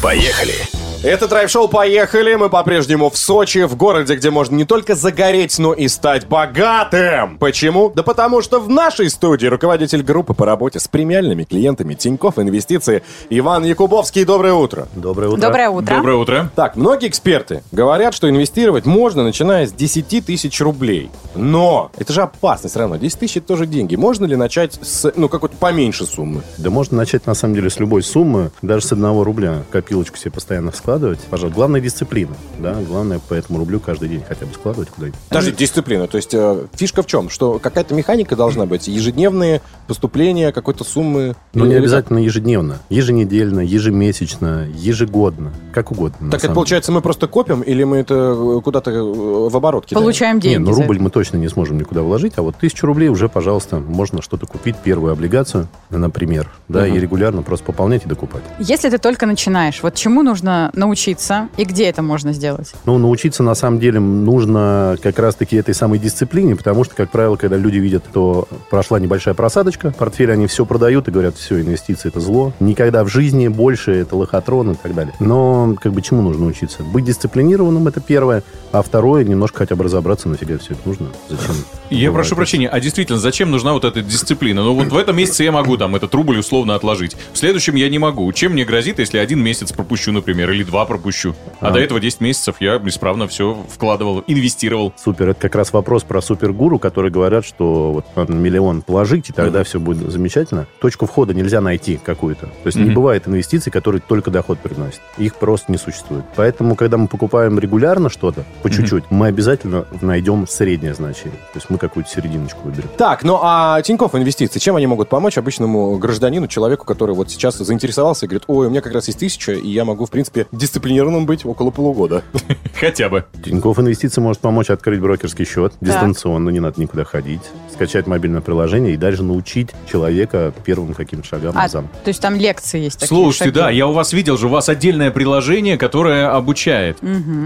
[0.02, 0.85] Поехали.
[1.02, 2.34] Это драйв-шоу «Поехали».
[2.34, 7.38] Мы по-прежнему в Сочи, в городе, где можно не только загореть, но и стать богатым.
[7.38, 7.92] Почему?
[7.94, 13.02] Да потому что в нашей студии руководитель группы по работе с премиальными клиентами Тинькофф Инвестиции
[13.30, 14.24] Иван Якубовский.
[14.24, 14.88] Доброе утро.
[14.94, 15.40] Доброе утро.
[15.40, 15.94] Доброе утро.
[15.94, 16.50] Доброе утро.
[16.56, 21.10] Так, многие эксперты говорят, что инвестировать можно, начиная с 10 тысяч рублей.
[21.34, 22.96] Но это же опасно все равно.
[22.96, 23.96] 10 тысяч это тоже деньги.
[23.96, 26.42] Можно ли начать с, ну, какой-то поменьше суммы?
[26.56, 29.62] Да можно начать, на самом деле, с любой суммы, даже с одного рубля.
[29.70, 31.18] Копилочку себе постоянно складывать.
[31.28, 31.56] Пожалуйста.
[31.56, 32.32] Главное дисциплина.
[32.60, 32.74] Да?
[32.86, 35.18] Главное по этому рублю каждый день хотя бы складывать куда-нибудь.
[35.30, 36.06] Даже дисциплина.
[36.06, 37.28] То есть э, фишка в чем?
[37.28, 38.86] Что какая-то механика должна быть.
[38.86, 41.34] Ежедневные поступления какой-то суммы.
[41.54, 42.78] Но не обязательно ежедневно.
[42.88, 45.52] Еженедельно, ежемесячно, ежегодно.
[45.74, 46.30] Как угодно.
[46.30, 49.86] Так это самом получается, мы просто копим или мы это э, куда-то э, в оборот
[49.86, 50.04] кидаем?
[50.04, 50.54] Получаем деле.
[50.54, 50.68] деньги.
[50.68, 53.78] Не, ну рубль мы точно не сможем никуда вложить, а вот тысячу рублей уже, пожалуйста,
[53.80, 56.94] можно что-то купить, первую облигацию, например, да, Мгм.
[56.94, 58.42] и регулярно просто пополнять и докупать.
[58.60, 62.72] Если ты только начинаешь, вот чему нужно научиться и где это можно сделать?
[62.84, 67.36] Ну, научиться, на самом деле, нужно как раз-таки этой самой дисциплине, потому что, как правило,
[67.36, 72.08] когда люди видят, что прошла небольшая просадочка, портфель они все продают и говорят, все, инвестиции–
[72.10, 72.52] это зло.
[72.60, 75.14] Никогда в жизни больше это лохотрон и так далее.
[75.18, 76.82] Но, как бы, чему нужно учиться?
[76.82, 81.54] Быть дисциплинированным– это первое, а второе– немножко хотя бы разобраться, нафига все это нужно, зачем.
[81.90, 84.62] Я прошу прощения, а действительно, зачем нужна вот эта дисциплина?
[84.62, 87.16] Ну вот в этом месяце я могу там этот рубль условно отложить.
[87.32, 88.30] В следующем я не могу.
[88.32, 91.34] Чем мне грозит, если один месяц пропущу, например, или два пропущу?
[91.60, 91.70] А, А.
[91.72, 94.92] до этого 10 месяцев я исправно все вкладывал, инвестировал.
[94.96, 95.30] Супер.
[95.30, 99.64] Это как раз вопрос про супергуру, которые говорят, что вот надо миллион положить, и тогда
[99.64, 100.66] все будет замечательно.
[100.80, 102.46] Точку входа нельзя найти какую-то.
[102.46, 102.94] То есть не Мгм.
[102.94, 105.00] бывает инвестиций, которые только доход приносят.
[105.18, 106.24] Их просто не существует.
[106.36, 111.38] Поэтому, когда мы покупаем регулярно что-то, по чуть-чуть, мы обязательно найдем среднее значение.
[111.52, 112.88] То есть мы какую-то серединочку выберем.
[112.98, 117.56] Так, ну а Тинькофф инвестиции, чем они могут помочь обычному гражданину, человеку, который вот сейчас
[117.56, 120.46] заинтересовался и говорит, ой, у меня как раз есть тысяча, и я могу, в принципе,
[120.56, 122.22] дисциплинированным быть около полугода.
[122.80, 123.24] Хотя бы.
[123.44, 127.42] Тинькофф Инвестиции может помочь открыть брокерский счет дистанционно, не надо никуда ходить,
[127.72, 131.54] скачать мобильное приложение и дальше научить человека первым каким-то шагам.
[131.56, 133.08] А, то есть там лекции есть такие.
[133.08, 133.54] Слушайте, шаги.
[133.54, 136.98] да, я у вас видел же, у вас отдельное приложение, которое обучает.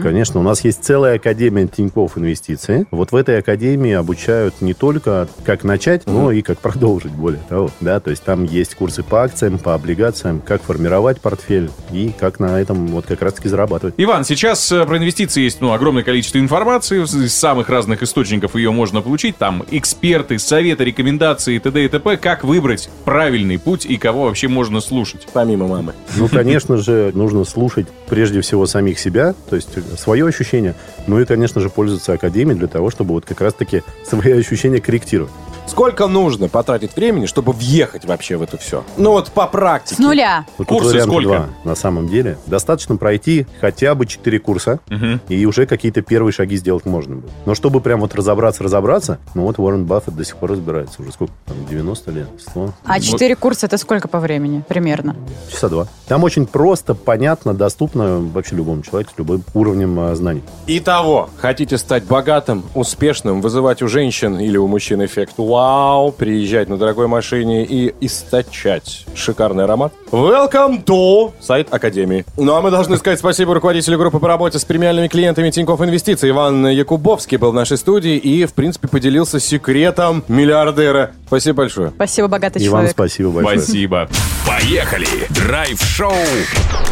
[0.03, 2.87] Конечно, у нас есть целая академия Тинькофф Инвестиции.
[2.91, 7.71] Вот в этой академии обучают не только как начать, но и как продолжить, более того.
[7.81, 12.41] Да, то есть там есть курсы по акциям, по облигациям, как формировать портфель и как
[12.41, 13.95] на этом вот как раз-таки зарабатывать.
[13.97, 18.71] Иван, сейчас э, про инвестиции есть ну, огромное количество информации, из самых разных источников ее
[18.71, 19.37] можно получить.
[19.37, 21.85] Там эксперты, советы, рекомендации, т.д.
[21.85, 22.17] и т.п.
[22.17, 25.27] Как выбрать правильный путь и кого вообще можно слушать?
[25.33, 25.95] Помимо мамы.
[26.21, 30.75] Ну, конечно же, нужно слушать прежде всего самих себя, то есть свое ощущение,
[31.07, 35.31] ну и, конечно же, пользоваться академией для того, чтобы вот как раз-таки свои ощущения корректировать.
[35.71, 38.83] Сколько нужно потратить времени, чтобы въехать вообще в это все?
[38.97, 39.95] Ну вот по практике.
[39.95, 40.45] С нуля.
[40.59, 42.39] Вот тут варианта два, на самом деле.
[42.47, 44.81] Достаточно пройти хотя бы 4 курса,
[45.29, 47.31] и уже какие-то первые шаги сделать можно будет.
[47.47, 51.03] Но чтобы прям вот разобраться, разобраться, ну вот Уоррен Баффет до сих пор разбирается.
[51.03, 52.73] Уже сколько там, 90 лет, 100?
[52.85, 55.15] А четыре курса это сколько по времени примерно?
[55.53, 55.87] Часа два.
[56.09, 60.43] Там очень просто, понятно, доступно вообще любому человеку с любым уровнем а, знаний.
[60.67, 66.79] Итого, хотите стать богатым, успешным, вызывать у женщин или у мужчин эффект вау, приезжать на
[66.79, 69.93] дорогой машине и источать шикарный аромат?
[70.11, 72.25] Welcome to сайт Академии.
[72.39, 76.31] Ну а мы должны сказать спасибо руководителю группы по работе с премиальными клиентами Тинькофф Инвестиций
[76.31, 81.11] Иван Якубовский был в нашей студии и, в принципе, поделился секретом миллиардера.
[81.27, 81.91] Спасибо большое.
[81.91, 82.93] Спасибо, богатый И вам человек.
[82.93, 83.59] спасибо большое.
[83.59, 84.09] Спасибо.
[84.47, 85.07] Поехали!
[85.29, 86.15] Драйв-шоу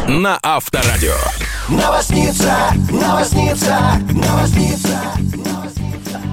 [0.07, 1.15] на Авторадио.
[1.69, 2.55] Новосница,
[2.91, 3.79] новосница,
[4.13, 5.68] новосница.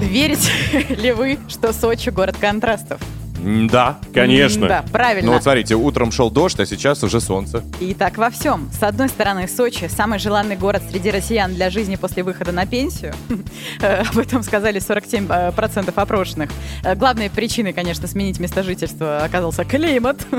[0.01, 0.53] Верите
[0.95, 3.01] ли вы, что Сочи город контрастов?
[3.71, 4.67] Да, конечно.
[4.67, 5.27] Да, правильно.
[5.29, 7.63] Ну вот смотрите, утром шел дождь, а сейчас уже солнце.
[7.81, 8.69] И так во всем.
[8.79, 13.15] С одной стороны, Сочи– самый желанный город среди россиян для жизни после выхода на пенсию.
[13.81, 16.51] Э, Об этом сказали 47% процентов опрошенных.
[16.83, 20.27] Э, Главной причиной, конечно, сменить место жительства оказался климат.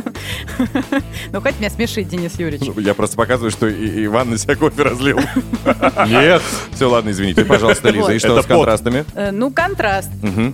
[1.32, 2.70] Ну, хоть меня смешить, Денис Юрьевич.
[2.78, 5.20] Я просто показываю, что и- Иван на себя кофе разлил.
[6.08, 6.42] Нет.
[6.74, 8.14] Все, ладно, извините, пожалуйста, Лиза.
[8.14, 9.06] И что с контрастами?
[9.16, 10.10] Э, Ну, контраст.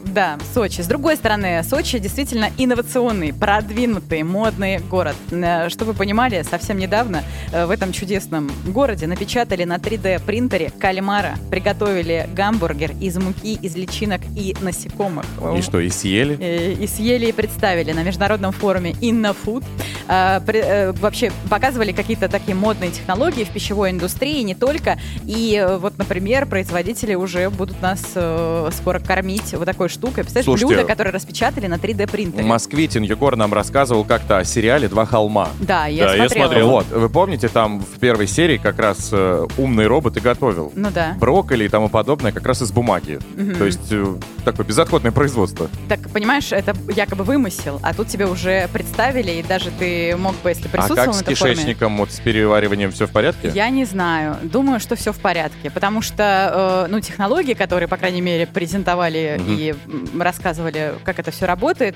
[0.06, 0.82] Да, Сочи.
[0.82, 5.16] С другой стороны, Сочи действительно инновационный, продвинутый, модный город.
[5.32, 11.36] Э, Чтобы вы понимали, совсем недавно э, в этом чудесном городе напечатали на 3D-принтере кальмара,
[11.50, 15.26] приготовили гамбургер из муки, из личинок и насекомых.
[15.58, 16.38] И что, и съели?
[16.40, 19.64] Э, И съели и представили на международном форуме InnoFood.
[20.08, 20.64] Э, при-
[21.00, 24.98] Вообще показывали какие-то такие модные технологии в пищевой индустрии, и не только.
[25.26, 30.24] И вот, например, производители уже будут нас э, скоро кормить вот такой штукой.
[30.24, 32.48] Представляешь, Слушайте, блюда, которые распечатали на 3D В принтере.
[32.48, 35.50] Москве Егор нам рассказывал как-то о сериале «Два холма».
[35.60, 36.46] Да, я Да, я смотрела.
[36.48, 36.70] смотрел.
[36.70, 40.72] Вот, вы помните, там в первой серии как раз э, умный робот и готовил.
[40.76, 41.16] Ну да.
[41.20, 43.20] Брокколи и тому подобное как раз из бумаги.
[43.36, 43.56] Мгм.
[43.56, 45.70] То есть э, такое безотходное производство.
[45.90, 50.50] Так, понимаешь, это якобы вымысел, а тут тебе уже представили, и даже ты мог бы,
[50.50, 53.52] если А присутствовал как на с кишечником, вот с перевариванием все в порядке?
[53.54, 54.38] Я не знаю.
[54.44, 55.70] Думаю, что все в порядке.
[55.72, 59.56] Потому что, э, ну, технологии, которые, по крайней мере, презентовали Мгм.
[59.58, 59.74] и
[60.20, 61.96] рассказывали, как это все работает,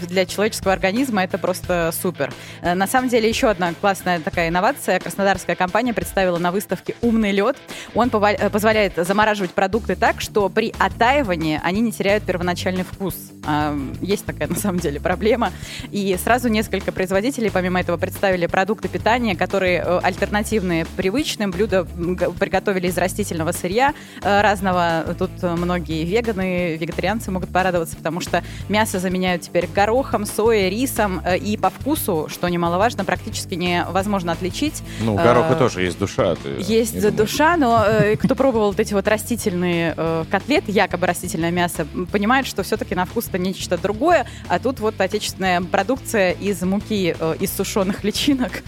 [0.00, 2.32] для человеческого организма это просто супер.
[2.62, 4.98] Э, На самом деле, еще одна классная такая инновация.
[4.98, 7.56] Краснодарская компания представила на выставке «Умный лед».
[7.94, 13.14] Он э, позволяет замораживать продукты так, что при оттаивании они не теряют первоначальный вкус.
[13.44, 15.52] А, Есть такая, на самом деле, проблема.
[15.90, 21.50] И сразу несколько производителей, помимо этого, представили продукты питания, которые э, альтернативные привычным.
[21.50, 25.14] Блюда приготовили из растительного сырья разного.
[25.18, 31.20] Тут многие веганы, вегетарианцы могут порадоваться, потому что мясо заменяют теперь горохом, соей, рисом.
[31.24, 34.82] э, И по вкусу, что немаловажно, практически невозможно отличить.
[35.00, 36.34] Ну, у гороха Э, тоже есть душа.
[36.34, 41.52] ты есть душа, но э, кто пробовал вот эти вот растительные э, котлеты, якобы растительное
[41.52, 46.60] мясо, понимает, что все-таки на вкус это нечто другое, а тут вот отечественная продукция из
[46.62, 48.62] муки, э, из сушеных личинок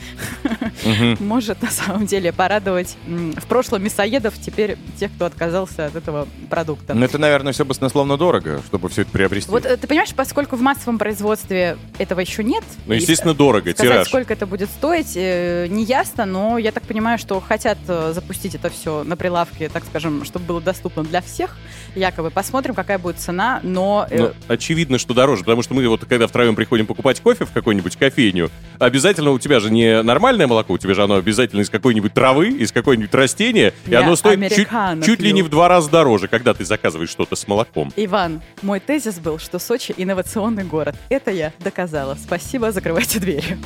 [1.19, 6.95] может на самом деле порадовать в прошлом мясоедов, теперь тех, кто отказался от этого продукта.
[6.95, 9.51] Ну, это, наверное, все баснословно дорого, чтобы все это приобрести.
[9.51, 12.63] Вот э, ты понимаешь, поскольку в массовом производстве этого еще нет.
[12.87, 14.09] Ну, и естественно, дорого, Сказать, тираж.
[14.09, 18.55] сколько это будет стоить, э, не ясно, но я так понимаю, что хотят э, запустить
[18.55, 21.57] это все на прилавке, так скажем, чтобы было доступно для всех.
[21.95, 24.07] Якобы посмотрим, какая будет цена, но...
[24.11, 27.53] э, Ну, очевидно, что дороже, потому что мы вот когда втроем приходим покупать кофе в
[27.53, 31.71] какой-нибудь кофейню, обязательно у тебя же не нормальное молоко, у тебя же оно обязательно из
[31.71, 34.69] какой-нибудь травы, из какой-нибудь растения, и Я оно стоит чуть,
[35.07, 37.91] чуть ли не в два раза дороже, когда ты заказываешь что-то с молоком.
[37.97, 40.95] Иван, мой тезис был, что Сочи инновационный город.
[41.09, 42.17] Это я доказала.
[42.23, 43.59] Спасибо, закрывайте двери.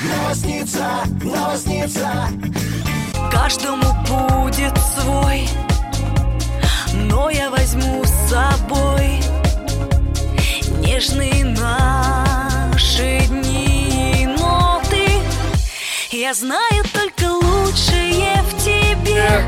[0.00, 2.28] Новосница, новосница.
[3.32, 5.48] Каждому будет свой,
[6.94, 9.20] но я возьму с собой
[10.78, 15.08] нежные наши дни и ноты.
[16.10, 19.44] Я знаю только лучшее в тебе.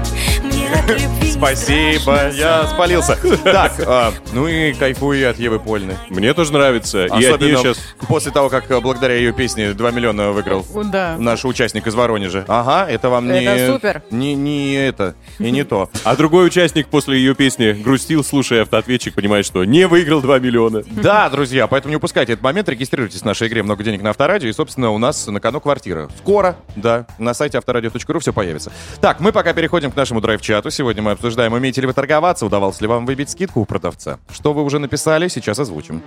[1.41, 3.19] Спасибо, я спалился.
[3.45, 5.97] Так, а, ну и кайфуй от Евы Польны.
[6.11, 7.07] Мне тоже нравится.
[7.07, 7.79] И от Особенно нее сейчас...
[8.09, 11.17] после того, как а, благодаря ее песне 2 миллиона выиграл Да.
[11.19, 12.45] наш участник из Воронежа.
[12.47, 13.43] Ага, это вам не...
[13.43, 14.03] Это супер.
[14.11, 15.89] Не, не это, и не то.
[16.05, 20.83] А другой участник после ее песни грустил, слушая автоответчик, понимает, что не выиграл 2 миллиона.
[20.91, 24.49] Да, друзья, поэтому не упускайте этот момент, регистрируйтесь в нашей игре «Много денег на авторадио»,
[24.49, 26.11] и, собственно, у нас на кону квартира.
[26.19, 28.71] Скоро, да, на сайте авторадио.ру все появится.
[29.01, 30.50] Так, мы пока переходим к нашему драйв-чату.
[30.71, 34.19] Сегодня мы обсуждаем, умеете ли вы торговаться, удавалось ли вам выбить скидку у продавца.
[34.33, 36.03] Что вы уже написали, сейчас озвучим.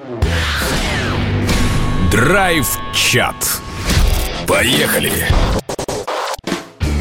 [2.11, 3.35] Драйв-чат.
[4.47, 5.11] Поехали.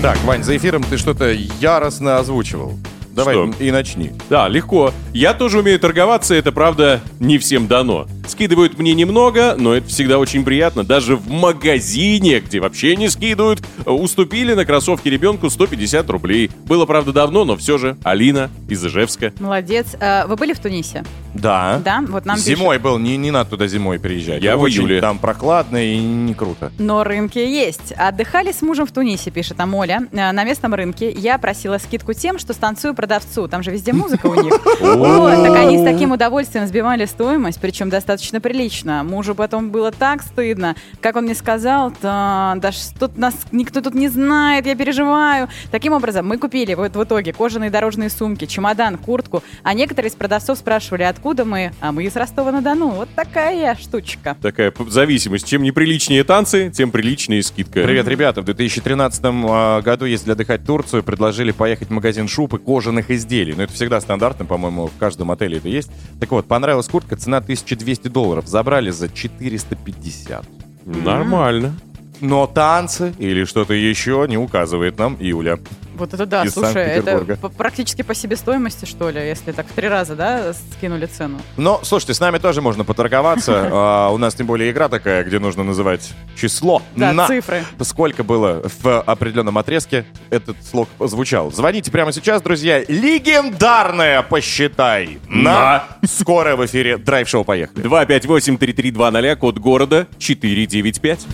[0.01, 2.75] Так, Вань, за эфиром ты что-то яростно озвучивал.
[3.11, 3.53] Давай Что?
[3.59, 4.13] и начни.
[4.31, 4.93] Да, легко.
[5.13, 8.07] Я тоже умею торговаться, это правда не всем дано.
[8.27, 10.85] Скидывают мне немного, но это всегда очень приятно.
[10.85, 16.51] Даже в магазине, где вообще не скидывают, э, уступили на кроссовки ребенку 150 рублей.
[16.67, 17.97] Было, правда, давно, но все же.
[18.05, 19.33] Алина из Ижевска.
[19.41, 19.97] Молодец.
[20.01, 21.05] А, Вы были в Тунисе?
[21.35, 21.81] Да.
[21.85, 24.43] Да, вот нам Зимой был, не, не надо туда зимой приезжать.
[24.43, 25.01] Я в Очень июле.
[25.01, 26.71] Там прохладно и не круто.
[26.79, 27.93] Но рынки есть.
[27.93, 30.03] Отдыхали с мужем в Тунисе, пишет Амоля.
[30.13, 33.49] Э, На местном рынке я просила скидку тем, что станцую продавцу.
[33.49, 34.53] Там же везде музыка у них.
[34.81, 39.03] Вот, так они с таким удовольствием сбивали стоимость, причем достаточно прилично.
[39.05, 40.77] Мужу потом было так стыдно.
[41.01, 45.49] Как он мне сказал, да, да что нас никто тут не знает, я переживаю.
[45.71, 50.15] Таким образом, мы купили вот в итоге кожаные дорожные сумки, чемодан, куртку, а некоторые из
[50.15, 52.89] продавцов спрашивали, откуда мы, а мы из Ростова-на-Дону.
[52.91, 54.37] Вот такая штучка.
[54.41, 55.47] Такая зависимость.
[55.47, 57.83] Чем неприличнее танцы, тем приличнее скидка.
[57.83, 58.43] Привет, ребята.
[58.43, 63.11] В 2013 а, году, если отдыхать в Турцию, предложили поехать в магазин шуб и кожаных
[63.11, 63.55] изделий.
[63.55, 65.91] Но это всегда стандартно, по-моему, в каждом отеле это есть.
[66.21, 68.47] Так вот, понравилась куртка, цена 1200 долларов.
[68.47, 70.45] Забрали за 450.
[70.85, 71.75] Нормально.
[72.21, 75.59] Но танцы или что-то еще не указывает нам Юля.
[75.97, 79.89] Вот это да, Из слушай, это практически по себестоимости, что ли, если так в три
[79.89, 81.39] раза, да, скинули цену.
[81.57, 83.71] Но, слушайте, с нами тоже можно поторговаться.
[83.83, 86.83] А, У нас тем более игра такая, где нужно называть число.
[86.97, 87.65] Да, на цифры.
[87.83, 91.51] Сколько было в определенном отрезке этот слог звучал.
[91.53, 92.81] Звоните прямо сейчас, друзья.
[92.89, 95.19] Легендарная посчитай.
[95.29, 95.85] На.
[96.05, 97.45] Скоро в эфире драйв-шоу.
[97.45, 97.85] Поехали.
[97.85, 101.27] 258-3320, код города 495.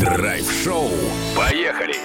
[0.00, 0.90] Драйв-шоу.
[1.36, 1.96] Поехали.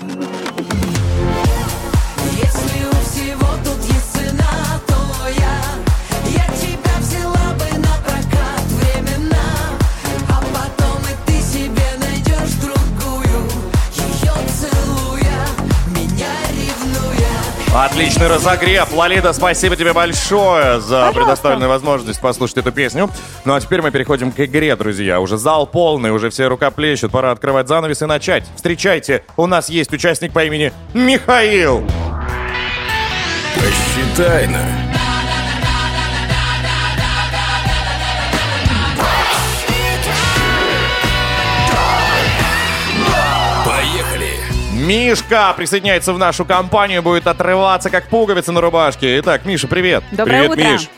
[17.76, 18.92] Отличный разогрев.
[18.94, 23.10] Лолита, спасибо тебе большое за предоставленную возможность послушать эту песню.
[23.46, 25.20] Ну а теперь мы переходим к игре, друзья.
[25.20, 27.12] Уже зал полный, уже все рукоплещут.
[27.12, 28.46] Пора открывать занавес и начать.
[28.56, 31.84] Встречайте, у нас есть участник по имени Михаил.
[33.56, 34.93] Посчитай на.
[44.84, 49.18] Мишка присоединяется в нашу компанию, будет отрываться как пуговица на рубашке.
[49.20, 50.04] Итак, Миша, привет.
[50.12, 50.72] Доброе Привет, утро.
[50.74, 50.90] Миш.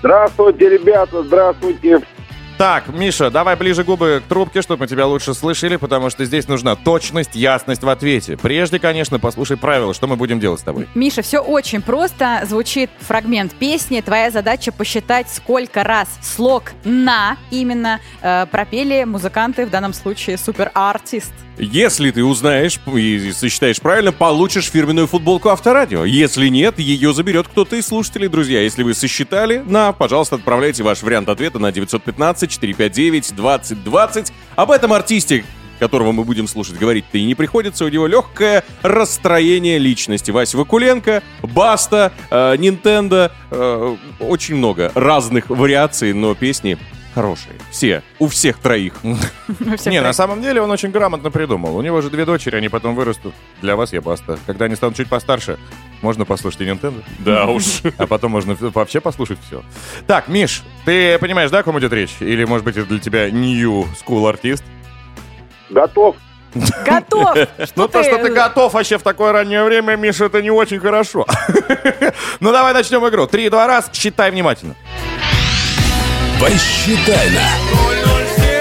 [0.00, 2.00] Здравствуйте, ребята, здравствуйте.
[2.58, 6.46] Так, Миша, давай ближе губы к трубке, чтобы мы тебя лучше слышали, потому что здесь
[6.46, 8.36] нужна точность, ясность в ответе.
[8.36, 10.86] Прежде, конечно, послушай правила, что мы будем делать с тобой.
[10.94, 12.42] Миша, все очень просто.
[12.44, 14.02] Звучит фрагмент песни.
[14.02, 21.32] Твоя задача посчитать, сколько раз слог «на» именно э, пропели музыканты, в данном случае супер-артист.
[21.58, 26.04] Если ты узнаешь и сосчитаешь правильно, получишь фирменную футболку Авторадио.
[26.04, 28.60] Если нет, ее заберет кто-то из слушателей, друзья.
[28.60, 34.32] Если вы сосчитали, на, пожалуйста, отправляйте ваш вариант ответа на 915-459-2020.
[34.56, 35.46] Об этом артисте
[35.78, 37.84] которого мы будем слушать, говорить-то и не приходится.
[37.84, 40.30] У него легкое расстроение личности.
[40.30, 43.30] Вася Вакуленко, Баста, э, Nintendo.
[43.50, 46.78] э, очень много разных вариаций, но песни
[47.16, 47.54] хорошие.
[47.70, 48.02] Все.
[48.18, 48.92] У всех троих.
[49.86, 51.74] Не, на самом деле он очень грамотно придумал.
[51.74, 53.34] У него же две дочери, они потом вырастут.
[53.62, 54.38] Для вас я баста.
[54.46, 55.58] Когда они станут чуть постарше,
[56.02, 57.02] можно послушать и Nintendo.
[57.20, 57.64] Да уж.
[57.96, 59.62] А потом можно вообще послушать все.
[60.06, 62.16] Так, Миш, ты понимаешь, да, о ком идет речь?
[62.20, 64.62] Или, может быть, это для тебя new school артист?
[65.70, 66.16] Готов.
[66.84, 67.34] Готов!
[67.76, 71.26] Ну, то, что ты готов вообще в такое раннее время, Миша, это не очень хорошо.
[72.40, 73.26] Ну, давай начнем игру.
[73.26, 74.74] Три, два, раз, считай внимательно.
[76.40, 78.56] Посчитай на.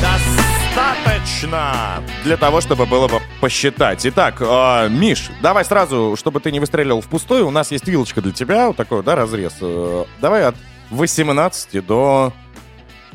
[0.00, 2.02] Достаточно.
[2.24, 4.04] для того, чтобы было бы посчитать.
[4.06, 8.32] Итак, э, Миш, давай сразу, чтобы ты не выстреливал впустую, у нас есть вилочка для
[8.32, 9.54] тебя, вот такой, да, разрез.
[9.60, 10.56] Э, давай от
[10.90, 12.32] 18 до...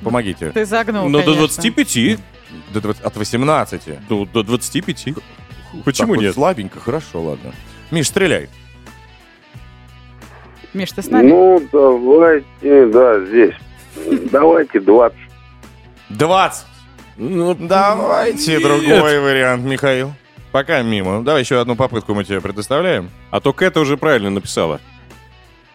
[0.03, 0.51] Помогите.
[0.51, 1.47] Ты загнул, Ну, до конечно.
[1.47, 2.19] 25.
[2.73, 3.81] До 20 От 18.
[4.09, 5.05] Ну, до 25.
[5.05, 6.33] Так Почему вот нет?
[6.33, 7.51] слабенько, хорошо, ладно.
[7.91, 8.49] Миш, стреляй.
[10.73, 11.29] Миш, ты с нами?
[11.29, 13.55] Ну, давайте, да, здесь.
[14.31, 15.17] Давайте 20.
[16.09, 16.65] 20.
[17.17, 18.61] Ну, Давайте нет.
[18.63, 20.13] другой вариант, Михаил.
[20.51, 21.23] Пока мимо.
[21.23, 23.09] Давай еще одну попытку мы тебе предоставляем.
[23.31, 24.79] А то Кэта уже правильно написала.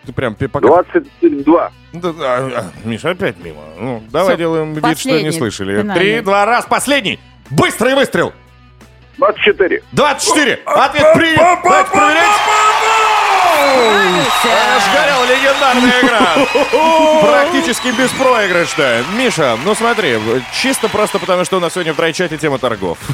[0.07, 0.67] Ты прям пи- пока...
[0.67, 1.71] 22.
[1.93, 3.61] Да, да, а, Миша, опять мимо.
[3.79, 5.81] Ну, давай Всё, делаем вид, что не слышали.
[5.83, 5.95] финальный.
[5.95, 7.21] Три, два, раз, последний!
[7.51, 8.33] Быстрый выстрел!
[9.19, 9.83] 24.
[9.93, 10.61] 24!
[10.65, 11.59] Ответ принят!
[11.63, 12.62] Давайте проверять!
[13.75, 17.23] Аж горел легендарная игра.
[17.23, 19.05] Практически беспроигрышная.
[19.17, 20.19] Миша, ну смотри,
[20.53, 22.99] чисто просто потому, что у нас сегодня в драйчате тема торгов.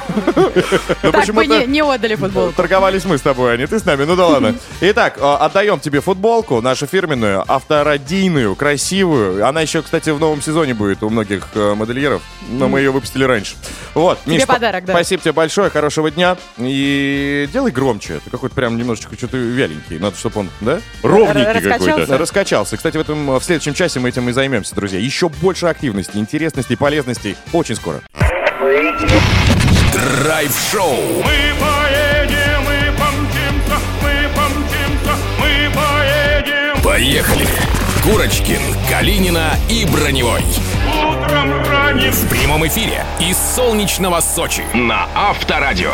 [1.03, 2.53] Ну Так почему-то не, отдали футбол.
[2.53, 4.05] торговались мы с тобой, а не ты с нами.
[4.05, 4.55] Ну да ладно.
[4.81, 9.47] Итак, э, отдаем тебе футболку, нашу фирменную, авторадийную, красивую.
[9.47, 13.25] Она еще, кстати, в новом сезоне будет у многих э, модельеров, но мы ее выпустили
[13.25, 13.55] раньше.
[13.95, 14.93] Вот, Тебе подарок, да.
[14.93, 16.37] Спасибо тебе большое, хорошего дня.
[16.59, 18.21] И делай громче.
[18.25, 19.99] Ты какой-то прям немножечко что-то вяленький.
[19.99, 20.80] Надо, чтобы он, да?
[21.03, 22.18] Ровненький какой-то.
[22.18, 22.76] Раскачался.
[22.76, 24.99] Кстати, в этом в следующем часе мы этим и займемся, друзья.
[24.99, 27.36] Еще больше активности, интересностей, полезностей.
[27.53, 28.01] Очень скоро.
[29.92, 30.96] Драйв-шоу.
[31.24, 36.82] Мы поедем, мы помчимся, мы помчимся, мы поедем.
[36.82, 37.46] Поехали.
[38.05, 40.42] Курочкин, Калинина и Броневой.
[40.88, 45.92] Утром ранним В прямом эфире из солнечного Сочи на Авторадио.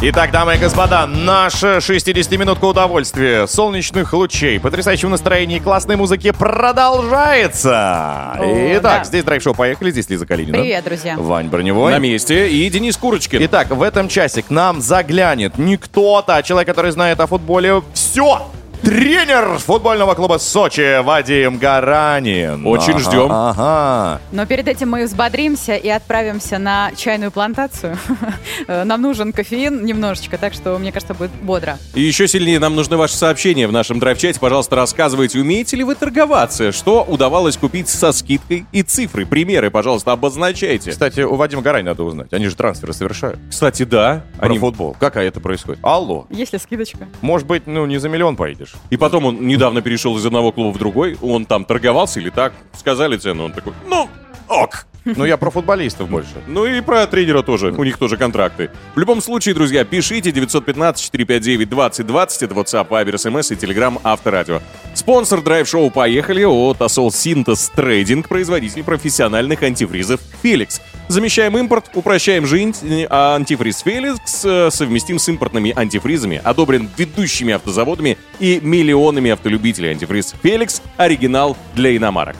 [0.00, 8.36] Итак, дамы и господа, наша 60-минутка удовольствия, солнечных лучей, потрясающего настроения и классной музыки продолжается.
[8.38, 9.04] О, Итак, да.
[9.04, 10.56] здесь драйв-шоу «Поехали», здесь Лиза Калинина.
[10.56, 11.16] Привет, друзья.
[11.16, 11.90] Вань Броневой.
[11.90, 12.48] На месте.
[12.48, 13.44] И Денис Курочкин.
[13.46, 17.82] Итак, в этом часе к нам заглянет не кто-то, а человек, который знает о футболе
[17.92, 18.48] все.
[18.82, 22.66] Тренер футбольного клуба Сочи Вадим Гаранин.
[22.66, 23.28] Очень Ага, ждем.
[23.30, 24.20] Ага.
[24.30, 27.98] Но перед этим мы взбодримся и отправимся на чайную плантацию.
[28.68, 31.78] Нам нужен кофеин немножечко, так что, мне кажется, будет бодро.
[31.94, 34.38] И еще сильнее нам нужны ваши сообщения в нашем драйв-чате.
[34.38, 36.72] Пожалуйста, рассказывайте, умеете ли вы торговаться?
[36.72, 39.26] Что удавалось купить со скидкой и цифры?
[39.26, 40.90] Примеры, пожалуйста, обозначайте.
[40.92, 42.32] Кстати, у Вадима Гаранина надо узнать.
[42.32, 43.38] Они же трансферы совершают.
[43.50, 44.24] Кстати, да.
[44.38, 44.58] Про Они...
[44.58, 44.96] футбол.
[44.98, 45.80] Как это происходит?
[45.82, 46.26] Алло.
[46.30, 47.08] Есть ли скидочка?
[47.20, 48.67] Может быть, ну, не за миллион поедешь.
[48.90, 51.16] И потом он недавно перешел из одного клуба в другой.
[51.20, 52.52] Он там торговался или так?
[52.72, 53.44] Сказали цену.
[53.44, 54.08] Он такой, ну,
[54.48, 54.86] ок.
[55.16, 56.28] Ну, я про футболистов больше.
[56.46, 57.74] Ну и про тренера тоже.
[57.76, 58.70] У них тоже контракты.
[58.94, 62.44] В любом случае, друзья, пишите 915-459-2020.
[62.44, 64.60] Это WhatsApp, Viber, SMS и Telegram Авторадио.
[64.94, 70.80] Спонсор драйв-шоу «Поехали» от Асол Синтез Трейдинг, производитель профессиональных антифризов «Феликс».
[71.06, 78.18] Замещаем импорт, упрощаем жизнь, а антифриз «Феликс» э, совместим с импортными антифризами, одобрен ведущими автозаводами
[78.40, 79.92] и миллионами автолюбителей.
[79.92, 82.36] Антифриз «Феликс»— оригинал для иномарок.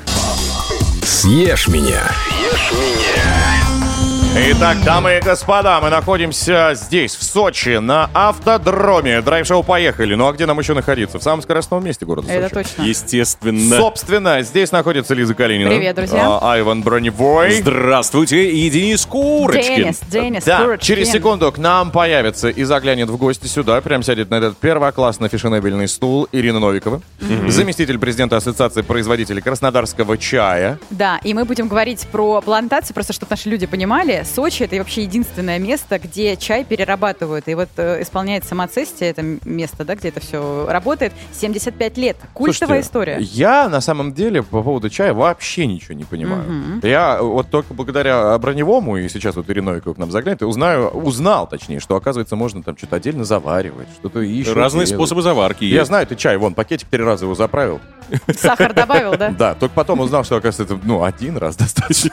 [1.19, 2.09] Съешь меня.
[4.37, 9.21] Итак, дамы и господа, мы находимся здесь, в Сочи, на автодроме.
[9.21, 10.15] Драйв-шоу «Поехали».
[10.15, 11.19] Ну а где нам еще находиться?
[11.19, 12.69] В самом скоростном месте города Это Сочи.
[12.69, 12.83] точно.
[12.85, 13.77] Естественно.
[13.77, 15.71] Собственно, здесь находится Лиза Калинина.
[15.71, 16.39] Привет, друзья.
[16.41, 17.53] а, Айван Броневой.
[17.61, 19.77] Здравствуйте, и Денис Курочкин.
[19.77, 20.87] Денис, Денис, Да, Курочкин.
[20.87, 25.29] через секунду к нам появится и заглянет в гости сюда, прям сядет на этот первоклассный
[25.29, 27.01] фешенебельный стул Ирина Новикова,
[27.49, 30.79] заместитель президента Ассоциации производителей краснодарского чая.
[30.91, 34.18] Да, и мы будем говорить про плантации, просто чтобы наши люди понимали.
[34.25, 37.49] Сочи— это вообще единственное место, где чай перерабатывают.
[37.49, 42.17] И вот э, исполняет самоцестие, это место, да, где это все работает, 75 лет.
[42.35, 43.19] Культовая Слушайте, история.
[43.21, 46.45] Я на самом деле по поводу чая вообще ничего не понимаю.
[46.51, 46.81] Мгм.
[46.83, 50.89] Я вот только благодаря Броневому, и сейчас вот Ирина Новикова к нам заглянет, и узнаю,
[50.89, 54.53] узнал точнее, что оказывается можно там что-то отдельно заваривать, что-то еще.
[54.53, 54.99] Разные делать.
[55.01, 55.89] способы заварки Я есть.
[55.89, 57.81] знаю, ты чай, вон, пакетик три раза его заправил.
[58.37, 59.29] Сахар добавил, да?
[59.39, 62.11] Да, только потом узнал, что, оказывается, это, ну, один раз достаточно.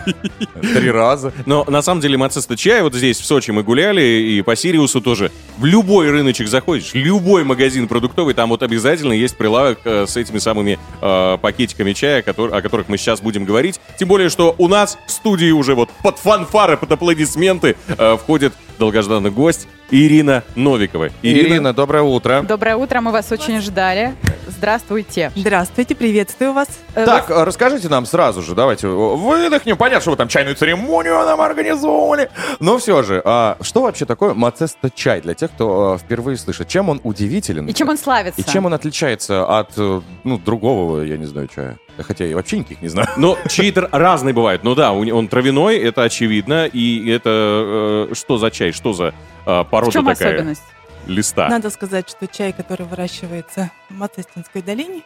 [0.61, 1.31] Три раза.
[1.45, 5.01] Но на самом деле Мацеста чай, вот здесь в Сочи мы гуляли, и по Сириусу
[5.01, 5.31] тоже.
[5.57, 10.39] В любой рыночек заходишь, любой магазин продуктовый, там вот обязательно есть прилавок э, с этими
[10.39, 13.79] самыми э, пакетиками чая, о которых мы сейчас будем говорить.
[13.97, 18.53] Тем более, что у нас в студии уже вот под фанфары, под аплодисменты э, входит
[18.79, 21.09] долгожданный гость Ирина Новикова.
[21.21, 22.41] Ирина, доброе утро.
[22.41, 24.15] Доброе утро, мы вас очень ждали.
[24.47, 25.31] Здравствуйте.
[25.35, 26.67] Здравствуйте, приветствую вас.
[26.93, 29.77] Так, а расскажите нам сразу же, давайте выдохнем.
[29.77, 32.29] Понятно, что вы там чайную церемонию нам организовывали.
[32.59, 36.67] Но все же, а что вообще такое мацеста чай для тех, кто а, впервые слышит?
[36.67, 37.67] Чем он удивителен?
[37.67, 38.39] И чем он славится?
[38.39, 41.77] И чем он отличается от, э, ну, другого, я не знаю, чая?
[41.99, 43.07] Хотя я вообще никаких не знаю.
[43.17, 44.63] Но читер разный бывает.
[44.63, 46.65] Ну да, он травяной, это очевидно.
[46.65, 49.13] И это э, что за чай, что за
[49.45, 50.35] э, порода В чем такая?
[50.35, 50.63] особенность?
[51.07, 51.47] Листа.
[51.49, 55.01] Надо сказать, что чай, который выращивается в Мацестинской долине,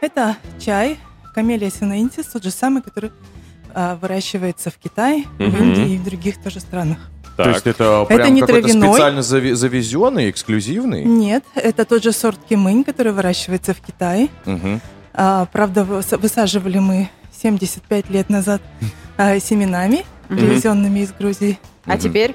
[0.00, 0.98] это чай
[1.34, 3.12] камелия синаинтис, тот же самый, который
[3.74, 5.42] а, выращивается в Китае, в.
[5.42, 6.98] Индии и в других тоже странах.
[7.36, 8.88] То есть это Это прям не какой-то травяной.
[8.88, 11.04] специально завезенный, эксклюзивный?
[11.04, 14.28] Нет, это тот же сорт кимынь, который выращивается в Китае.
[14.44, 14.80] Мгм.
[15.12, 17.08] А, правда, выс- высаживали мы
[17.42, 18.62] 75 лет назад
[19.16, 21.58] а, семенами, привезенными из Грузии.
[21.86, 22.34] А теперь?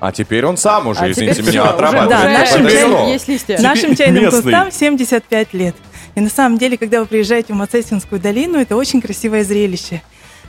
[0.00, 2.08] А теперь он сам уже, А извините меня, отрабатывает.
[2.08, 3.58] Да, нашим, чай- есть листья.
[3.60, 4.42] нашим чайным местный.
[4.42, 5.76] кустам 75 лет.
[6.14, 10.02] И на самом деле, когда вы приезжаете в Мацестинскую долину, это очень красивое зрелище.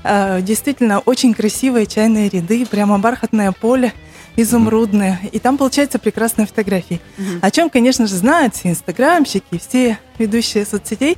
[0.03, 3.93] А, Действительно, очень красивые чайные ряды, прямо бархатное поле,
[4.37, 5.19] изумрудное.
[5.31, 7.01] И там получаются прекрасные фотографии.
[7.41, 11.17] О чем, конечно же, знают все инстаграмщики, все ведущие соцсетей,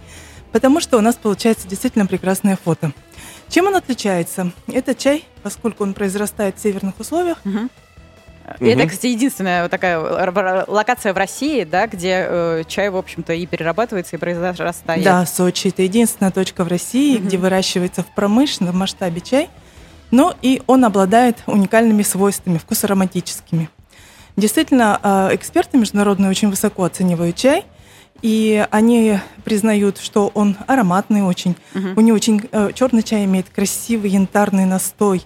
[0.54, 2.94] потому что у нас получается действительно прекрасное фото.
[3.50, 4.54] Чем он отличается?
[4.68, 7.40] Это чай, поскольку он произрастает в северных условиях,
[8.60, 9.98] И Это, кстати, единственная вот такая
[10.68, 15.02] локация в России, да, где э, чай, в общем-то, и перерабатывается, и произрастает.
[15.02, 19.50] Да, Сочи это единственная точка в России, где выращивается в промышленном масштабе чай,
[20.12, 23.70] но и он обладает уникальными свойствами, вкусоароматическими.
[24.36, 27.66] Действительно, а, эксперты международные очень высоко оценивают чай,
[28.22, 31.56] и они признают, что он ароматный очень.
[31.74, 32.42] У него очень
[32.74, 35.24] черный чай имеет красивый янтарный настой.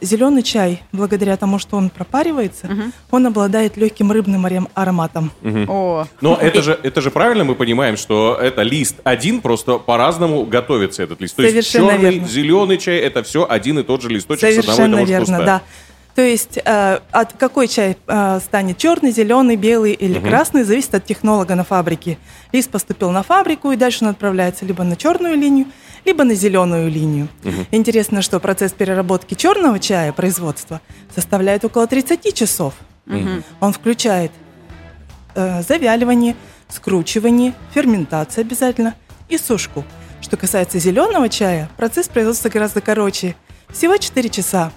[0.00, 2.68] зеленый чай, благодаря тому, что он пропаривается,
[3.12, 5.30] он обладает легким рыбным ароматом.
[5.42, 5.66] Мгм.
[5.70, 6.06] О.
[6.20, 11.04] Но это же, это же правильно мы понимаем, что это лист один, просто по-разному готовится
[11.04, 11.36] этот лист.
[11.36, 12.28] То есть Совершенно черный, верно.
[12.28, 15.12] зеленый чай, это все один и тот же листочек с одного и Совершенно того же
[15.12, 15.44] верно, куста.
[15.46, 15.62] да.
[16.14, 20.28] То есть э, от какой чай э, станет черный, зеленый, белый или Мгм.
[20.28, 22.18] красный, зависит от технолога на фабрике.
[22.52, 25.66] Лист поступил на фабрику, и дальше он отправляется либо на черную линию,
[26.04, 27.28] либо на зеленую линию.
[27.42, 27.66] Мгм.
[27.72, 30.80] Интересно, что процесс переработки черного чая, производства,
[31.14, 32.74] составляет около 30 часов.
[33.06, 33.42] Мгм.
[33.60, 34.30] Он включает
[35.34, 36.36] э, завяливание,
[36.68, 38.94] скручивание, ферментацию обязательно
[39.28, 39.84] и сушку.
[40.20, 43.34] Что касается зеленого чая, процесс производства гораздо короче.
[43.68, 44.70] Всего 4 часа.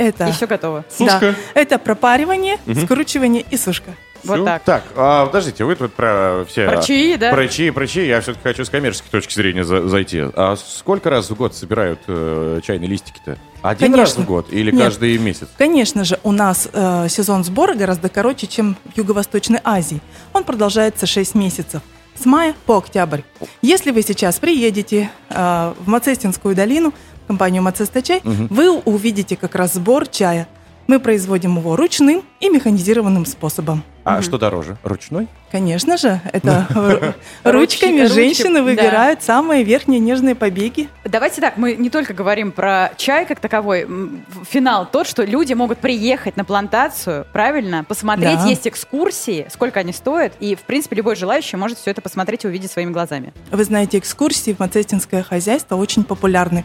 [0.00, 0.84] Это, И все готово.
[0.98, 2.84] Да, это пропаривание, Мгм.
[2.86, 3.90] скручивание и сушка.
[4.24, 4.62] Вот так.
[4.64, 6.66] Так, а, подождите, вы тут про все...
[6.68, 7.30] Про чаи, да?
[7.30, 8.06] Про чаи, про чаи.
[8.06, 10.20] Я все-таки хочу с коммерческой точки зрения за- зайти.
[10.34, 13.38] А сколько раз в год собирают э, чайные листики-то?
[13.62, 14.22] Один раз Конечно.
[14.22, 14.82] в год или Нет.
[14.84, 15.48] каждый месяц?
[15.56, 20.00] Конечно же, у нас э, сезон сбора гораздо короче, чем в Юго-Восточной Азии.
[20.34, 21.80] Он продолжается 6 месяцев.
[22.14, 23.20] С мая по октябрь.
[23.62, 26.92] Если вы сейчас приедете э, в Мацестинскую долину,
[27.30, 28.48] компанию Мацеста чай, Мгм.
[28.50, 30.48] вы увидите как раз сбор чая.
[30.88, 33.84] Мы производим его ручным и механизированным способом.
[34.04, 34.76] А что дороже?
[34.82, 35.28] Ручной?
[35.50, 36.66] Конечно же, это
[37.44, 40.88] ручками женщины выбирают самые верхние нежные побеги.
[41.04, 43.86] Давайте так, мы не только говорим про чай как таковой.
[44.48, 50.32] Финал тот, что люди могут приехать на плантацию, правильно, посмотреть, есть экскурсии, сколько они стоят,
[50.40, 53.32] и, в принципе, любой желающий может все это посмотреть и увидеть своими глазами.
[53.50, 56.64] Вы знаете, экскурсии в Мацестинское хозяйство очень популярны.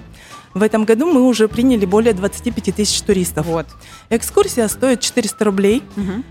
[0.56, 3.46] В этом году мы уже приняли более 25 тысяч туристов.
[3.46, 3.68] Вот.
[4.10, 5.84] Экскурсия стоит 400 рублей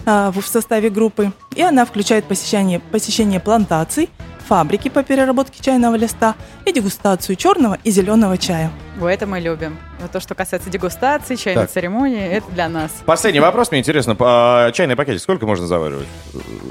[0.06, 4.08] а, в в составе группы, и она включает посещение, посещение плантаций,
[4.48, 6.34] фабрики по переработке чайного листа
[6.64, 8.70] и дегустацию черного и зеленого чая.
[8.98, 9.76] Вот это мы любим.
[10.00, 11.70] Вот то, что касается дегустации, чайной Так.
[11.72, 12.90] церемонии, это для нас.
[13.04, 14.16] Последний вопрос, мне интересно.
[14.20, 16.06] А, Чайный пакетик сколько можно заваривать?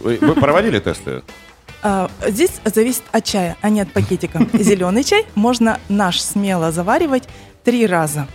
[0.03, 1.21] Вы проводили тесты?
[1.81, 4.45] А, Здесь зависит от чая, а не от пакетика.
[4.53, 7.27] Зеленый чай можно наш смело заваривать
[7.63, 8.27] три раза.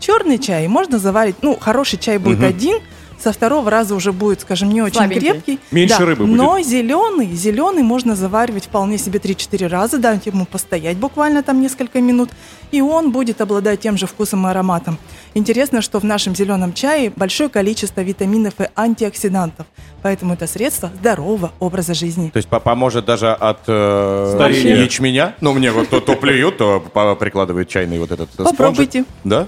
[0.00, 2.80] Черный чай можно заварить, ну, хороший чай будет один,
[3.18, 5.30] со второго раза уже будет, скажем, не очень Слабенький.
[5.30, 5.58] крепкий.
[5.70, 6.36] Меньше рыбы будет.
[6.36, 12.00] Но зеленый, зеленый можно заваривать вполне себе 3-4 раза, дать ему постоять буквально там несколько
[12.00, 12.30] минут,
[12.72, 14.98] и он будет обладать тем же вкусом и ароматом.
[15.34, 19.66] Интересно, что в нашем зеленом чае большое количество витаминов и антиоксидантов,
[20.02, 22.30] поэтому это средство здорового образа жизни.
[22.30, 24.76] То есть по- поможет даже от э, Старения.
[24.82, 25.34] ячменя?
[25.40, 26.80] Ну, мне вот то, то плюют, то
[27.18, 28.50] прикладывает чайный вот этот спонжик.
[28.56, 29.04] Попробуйте.
[29.24, 29.46] Да?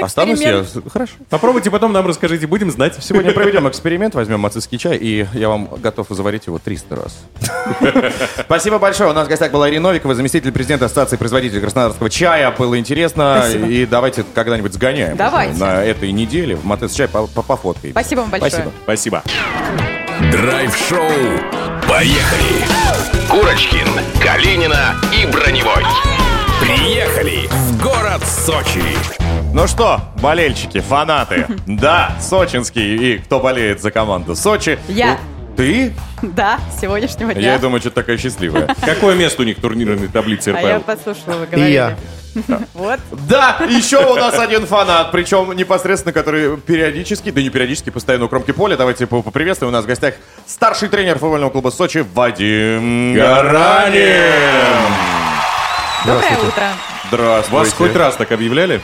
[0.00, 0.64] Останусь я.
[0.92, 1.12] Хорошо.
[1.30, 2.94] Попробуйте, потом нам расскажите, будем знать.
[3.00, 7.18] Сегодня проведем эксперимент, возьмем мацистский чай, и я вам готов заварить его 300 раз.
[8.40, 9.10] Спасибо большое.
[9.10, 12.50] У нас в гостях была Ирина Новикова, заместитель президента Ассоциации производителей краснодарского чая.
[12.52, 13.38] Было интересно.
[13.42, 13.66] Спасибо.
[13.66, 15.16] И давайте когда-нибудь сгоняем.
[15.16, 15.58] Давайте.
[15.58, 17.92] На этой неделе в Матес чай по- по- пофоткаем.
[17.92, 18.50] Спасибо вам большое.
[18.84, 19.22] Спасибо.
[19.22, 19.22] Спасибо.
[20.32, 21.10] Драйв-шоу.
[21.88, 22.64] Поехали!
[23.28, 23.86] Курочкин,
[24.22, 25.84] Калинина и Броневой.
[26.60, 28.82] Приехали в город Сочи.
[29.54, 34.80] Ну что, болельщики, фанаты, да, сочинский и кто болеет за команду Сочи.
[34.88, 35.16] Я.
[35.56, 35.94] Ты?
[36.22, 37.52] Да, с сегодняшнего дня.
[37.52, 38.74] Я думаю, что такая счастливая.
[38.84, 40.84] Какое место у них в турнирной таблице А я РПЛ?
[40.86, 41.70] подслушала, вы говорили.
[41.70, 41.96] я.
[42.74, 42.98] Вот.
[43.28, 48.28] Да, еще у нас один фанат, причем непосредственно, который периодически, да не периодически, постоянно у
[48.28, 48.76] кромки поля.
[48.76, 49.72] Давайте по- поприветствуем.
[49.72, 54.02] У нас в гостях старший тренер футбольного клуба Сочи Вадим Гаранин.
[56.04, 56.64] Доброе утро.
[57.06, 57.56] Здравствуйте.
[57.56, 58.80] Вас хоть раз так объявляли?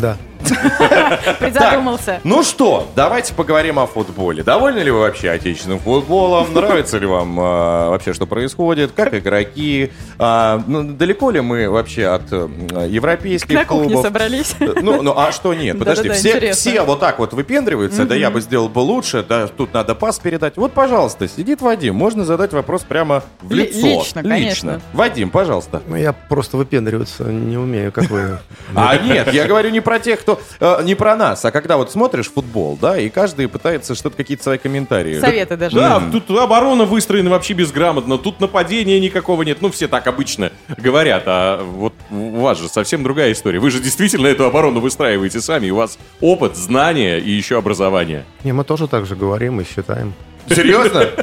[0.00, 0.18] Да.
[1.38, 2.20] Призадумался.
[2.24, 4.42] Ну что, давайте поговорим о футболе.
[4.42, 6.52] Довольны ли вы вообще отечественным футболом?
[6.52, 8.92] Нравится ли вам а, вообще, что происходит?
[8.92, 9.92] Как игроки?
[10.18, 12.48] А, ну, далеко ли мы вообще от э,
[12.88, 14.04] европейских На кухне клубов?
[14.04, 14.54] собрались.
[14.60, 15.78] Ну, ну, а что нет?
[15.78, 19.94] Подожди, все, вот так вот выпендриваются, да я бы сделал бы лучше, да тут надо
[19.94, 20.56] пас передать.
[20.56, 23.86] Вот, пожалуйста, сидит Вадим, можно задать вопрос прямо в Ли- лицо.
[23.86, 24.80] лично, конечно.
[24.92, 25.82] Вадим, пожалуйста.
[25.86, 28.38] Ну, я просто выпендриваться не умею, как вы.
[28.74, 30.35] А нет, я говорю не про тех, кто...
[30.60, 34.42] э, не про нас, а когда вот смотришь футбол, да, и каждый пытается что-то, какие-то
[34.42, 35.18] свои комментарии.
[35.20, 35.76] Советы даже.
[35.76, 36.12] Да, М.
[36.12, 39.58] тут оборона выстроена вообще безграмотно, тут нападения никакого нет.
[39.60, 43.58] Ну, все так обычно говорят, а вот у вас же совсем другая история.
[43.58, 48.24] Вы же действительно эту оборону выстраиваете сами, и у вас опыт, знания и еще образование.
[48.44, 50.14] Не, мы тоже так же говорим и считаем.
[50.48, 51.06] Серьезно?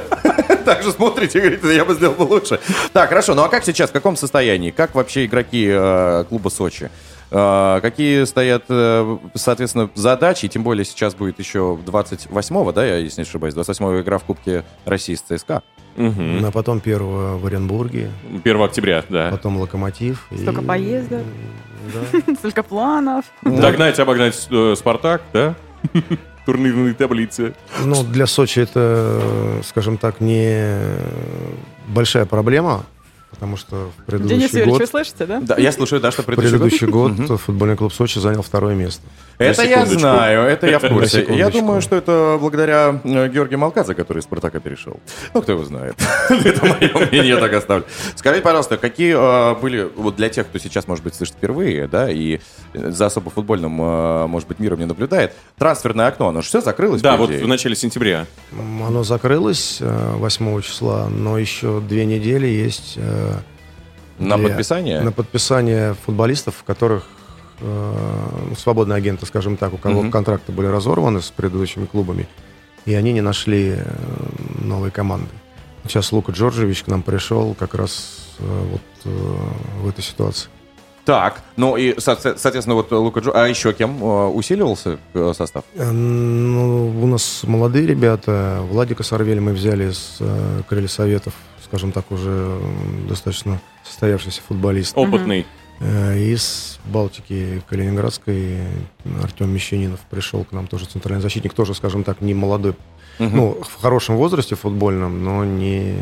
[0.64, 2.58] Так же смотрите и говорите, я бы сделал бы лучше.
[2.94, 4.70] Так, хорошо, ну а как сейчас, в каком состоянии?
[4.70, 6.90] Как вообще игроки э, клуба Сочи?
[7.36, 10.46] Э, какие стоят, э, соответственно, задачи?
[10.46, 14.64] Тем более сейчас будет еще 28-го, да, я, если не ошибаюсь, 28-го игра в Кубке
[14.84, 15.62] России с ЦСКА.
[15.96, 18.10] Ну, а потом первого в Оренбурге.
[18.44, 19.30] 1 октября, да.
[19.30, 20.26] Потом Локомотив.
[20.30, 21.22] и- Столько поездок,
[22.38, 23.24] столько планов.
[23.42, 25.54] Догнать, обогнать э, Спартак, да?
[26.46, 27.54] Турнирные таблицы.
[27.84, 30.68] Ну, для Сочи это, скажем так, не
[31.88, 32.84] большая проблема,
[33.44, 34.80] потому что в предыдущий Денис Юрьевич, год...
[34.80, 35.40] вы слышите, да?
[35.40, 37.36] Да, я слушаю, да, что предыдущий, Предыдущий год Мгм.
[37.36, 39.02] футбольный клуб Сочи занял второе место.
[39.36, 41.26] Это я знаю, это я в курсе.
[41.28, 44.98] Я думаю, что это благодаря э, Георгию Малкадзе, который из Спартака перешел.
[45.34, 45.94] Ну, кто его знает.
[46.30, 47.84] Это мое мнение, так оставлю.
[48.14, 52.10] Скажите, пожалуйста, какие э, были, вот для тех, кто сейчас, может быть, слышит впервые, да,
[52.10, 52.40] и
[52.72, 57.02] за особо футбольным, э, может быть, миром не наблюдает, трансферное окно, оно же все закрылось,
[57.02, 58.26] Да, вот в начале сентября.
[58.52, 62.98] Оно закрылось э, 8 числа, но еще две недели есть...
[64.18, 65.00] На для- подписание?
[65.00, 67.06] На подписание футболистов, которых
[67.60, 70.10] э, ну, свободные агенты, скажем так, у кого Мгм.
[70.10, 72.28] контракты были разорваны с предыдущими клубами,
[72.84, 73.84] и они не нашли э,
[74.60, 75.30] новой команды.
[75.86, 79.36] Сейчас Лука Джорджевич к нам пришел как раз э, вот э,
[79.82, 80.48] в этой ситуации.
[81.04, 83.30] Так, ну и, со- соответственно, вот Лука Джо...
[83.34, 85.64] А еще кем э, усиливался э, состав?
[85.74, 88.60] Ну, у нас молодые ребята.
[88.70, 90.18] Владика Сорвель мы взяли с
[90.68, 91.34] крылья советов,
[91.74, 92.60] скажем так, уже
[93.08, 94.96] достаточно состоявшийся футболист.
[94.96, 95.44] Опытный.
[95.80, 98.58] Э, Из Балтики Калининградской
[99.20, 102.76] Артем Мещанинов пришел к нам тоже центральный защитник, тоже, скажем так, не молодой,
[103.18, 103.36] Мгм.
[103.36, 105.94] ну, в хорошем возрасте футбольном, но не...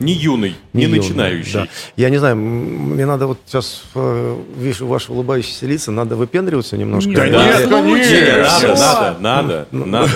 [0.00, 1.52] Не юный, не юный, начинающий.
[1.52, 1.66] да.
[1.96, 7.10] Я не знаю, мне надо вот сейчас, э, вижу ваши улыбающиеся лица, надо выпендриваться немножко.
[7.12, 8.14] Да Или- нет, конечно.
[8.14, 10.10] Или- Надо, надо, Ну, надо.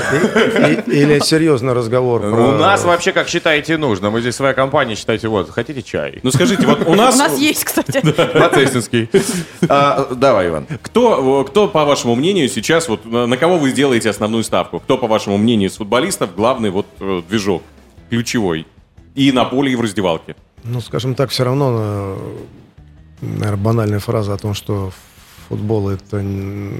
[0.87, 2.25] и- и- Или серьезный разговор.
[2.25, 4.11] У нас вообще как считаете нужно.
[4.11, 6.21] Мы здесь своя компания, считайте, вот, хотите чай?
[6.23, 7.19] Ну скажите, вот у У нас...
[7.19, 8.01] нас есть, кстати.
[8.33, 9.09] Процессинский.
[9.69, 10.67] А, Давай, Иван.
[10.83, 14.81] Кто, кто, по вашему мнению, сейчас, вот на, на кого вы сделаете основную ставку?
[14.81, 17.63] Кто, по вашему мнению, из футболистов главный вот э, движок,
[18.11, 18.67] ключевой?
[19.15, 20.37] И на поле, и в раздевалке.
[20.65, 22.17] Ну, скажем так, все равно,
[23.21, 24.93] наверное, банальная фраза о том, что
[25.49, 26.25] футбол это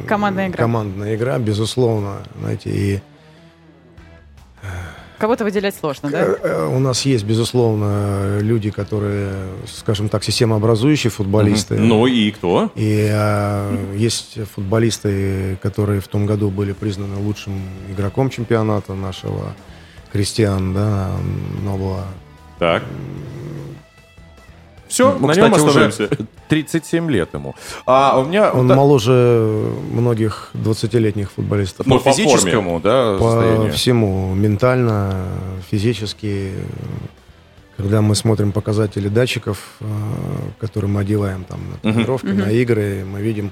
[0.07, 0.57] Командная игра.
[0.59, 3.01] командная игра, безусловно, знаете, и
[5.23, 6.19] Кого-то выделять сложно, да?
[6.21, 9.31] э, у нас есть, безусловно, люди, которые,
[9.69, 11.79] скажем так, системообразующие футболисты.
[11.79, 12.73] Ну и кто?
[12.75, 17.53] И э, есть футболисты, которые в том году были признаны лучшим
[17.89, 19.55] игроком чемпионата нашего,
[20.11, 21.11] Кристиан, да,
[21.63, 22.05] Нобла.
[22.59, 22.83] Так.
[24.93, 26.27] Все, Ну, на нем кстати, уже остановимся.
[26.49, 27.55] 37 лет ему.
[27.87, 28.53] А у меня...
[28.53, 31.87] Он да, моложе многих 20-летних футболистов.
[31.87, 33.73] по физическому, да, По состоянию?
[33.73, 35.15] всему, ментально,
[35.71, 36.51] физически.
[37.79, 39.85] Когда мы смотрим показатели датчиков, э,
[40.61, 42.39] которые мы одеваем там на тренировки, Мгм.
[42.41, 43.51] на игры, мы видим,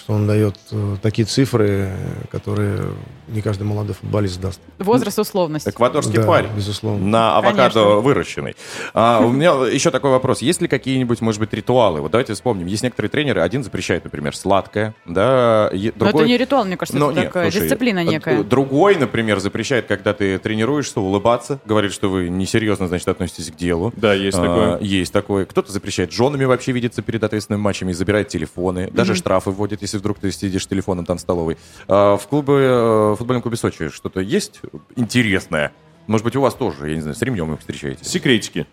[0.00, 1.90] что он дает э, такие цифры,
[2.30, 2.80] которые
[3.28, 4.60] не каждый молодой футболист даст.
[4.78, 5.68] Возраст, условность.
[5.68, 6.48] Эквадорский Да, парень.
[6.56, 7.04] безусловно.
[7.06, 7.84] На авокадо Конечно.
[8.00, 8.56] выращенный.
[8.94, 10.40] А, у меня еще такой вопрос.
[10.42, 12.00] Есть ли какие-нибудь, может быть, ритуалы?
[12.00, 12.66] Вот давайте вспомним.
[12.66, 16.22] Есть некоторые тренеры, один запрещает, например, сладкое, да, е- Но другой...
[16.22, 18.42] это не ритуал, мне кажется, Ну, это нет, такая слушай, дисциплина э, некая.
[18.42, 23.92] Другой, например, запрещает, когда ты тренируешься, улыбаться, говорит, что вы несерьезно, значит, относитесь к делу.
[23.96, 24.78] Да, есть А, такое.
[24.80, 25.44] Есть такое.
[25.44, 28.90] Кто-то запрещает женами вообще видеться перед ответственными матчами и забирает телефоны.
[28.90, 29.18] Даже Мгм.
[29.18, 31.58] штрафы вводит, если вдруг ты сидишь телефоном там в столовой.
[31.88, 34.60] А, в клубе, э, в футбольном клубе Сочи что-то есть
[34.96, 35.72] интересное?
[36.06, 38.04] Может быть, у вас тоже, я не знаю, с ремнем их встречаете?
[38.04, 38.66] Секретики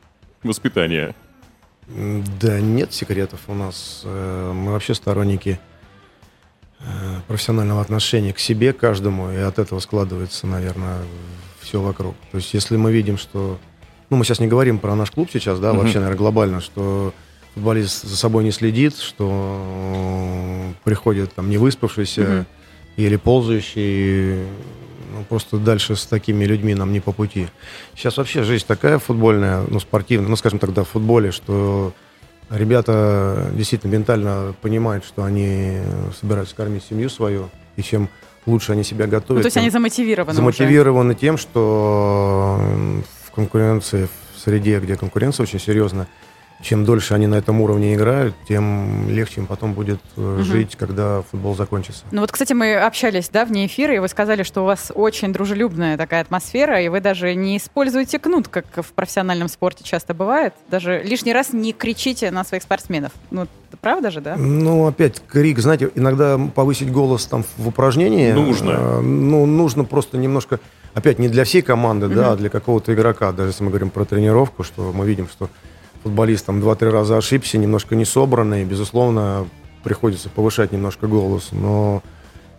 [0.43, 1.15] воспитания.
[1.89, 4.01] М, Да нет секретов у нас.
[4.05, 5.59] Э, Мы вообще сторонники
[6.79, 6.83] э,
[7.27, 10.99] профессионального отношения к себе, к каждому, и от этого складывается, наверное,
[11.59, 12.15] все вокруг.
[12.31, 13.57] То есть если мы видим, что...
[14.09, 15.79] Ну, мы сейчас не говорим про наш клуб сейчас, да, Мгм.
[15.81, 17.13] вообще, наверное, глобально, что
[17.61, 22.45] футболист за собой не следит, что э, приходит там не выспавшийся Мгм.
[22.97, 24.35] или ползающий,
[25.13, 27.47] ну, просто дальше с такими людьми нам не по пути.
[27.95, 31.93] Сейчас вообще жизнь такая футбольная, ну, спортивная, ну, скажем тогда в футболе, что
[32.51, 35.79] ребята действительно ментально понимают, что они
[36.19, 38.07] собираются кормить семью свою, и чем
[38.45, 40.37] лучше они себя готовят, Ну, то есть они замотивированы уже.
[40.37, 42.59] замотивированы тем, что
[43.25, 46.07] в конкуренции, в среде, где конкуренция очень серьезная,
[46.61, 50.43] чем дольше они на этом уровне играют, тем легче им потом будет Мгм.
[50.43, 52.03] жить, когда футбол закончится.
[52.11, 55.31] Ну вот, кстати, мы общались, да, вне эфира, и вы сказали, что у вас очень
[55.31, 60.53] дружелюбная такая атмосфера, и вы даже не используете кнут, как в профессиональном спорте часто бывает.
[60.69, 63.11] Даже лишний раз не кричите на своих спортсменов.
[63.29, 63.47] Ну,
[63.81, 64.35] правда же, да?
[64.35, 68.31] Ну, опять, крик, знаете, иногда повысить голос там в упражнении.
[68.31, 68.71] Нужно.
[68.71, 70.59] э, ну, нужно просто немножко,
[70.95, 73.31] опять, не для всей команды, да, а для какого-то игрока.
[73.31, 75.49] Даже если мы говорим про тренировку, что мы видим, что
[76.03, 79.47] футболист там два-три раза ошибся, немножко не собранный, безусловно,
[79.83, 81.49] приходится повышать немножко голос.
[81.51, 82.01] Но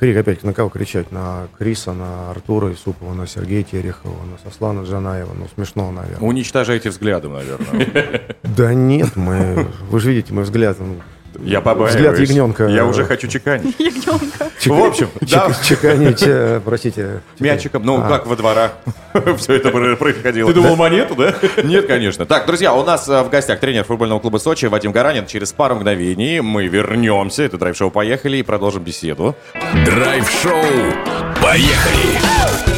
[0.00, 1.12] крик, опять, на кого кричать?
[1.12, 5.32] На Криса, на Артура Исупова, на Сергея Терехова, на Сослана Джанаева.
[5.38, 6.26] Ну, смешно, наверное.
[6.28, 8.36] Уничтожаете взглядом, наверное.
[8.42, 11.00] Да нет, мы, вы же видите, мой взгляд, он-
[11.42, 11.94] Я побаиваюсь.
[11.94, 12.66] Взгляд ягненка.
[12.66, 13.74] Я уже хочу чеканить.
[13.78, 14.48] Ягненка.
[14.60, 15.50] Чек- В общем, чек- да.
[15.64, 17.20] чеканить, э, простите.
[17.38, 18.08] Мячиком, ну, А.
[18.08, 18.72] как во дворах
[19.38, 20.48] все это про- происходило.
[20.48, 21.34] Ты думал, монету, да?
[21.62, 22.26] Нет, конечно.
[22.26, 25.26] Так, друзья, у нас э, в гостях тренер футбольного клуба Сочи Вадим Гаранин.
[25.26, 27.44] Через пару мгновений мы вернемся.
[27.44, 29.36] Это драйв-шоу «Поехали» и продолжим беседу.
[29.84, 30.62] Драйв-шоу.
[31.42, 32.18] Поехали!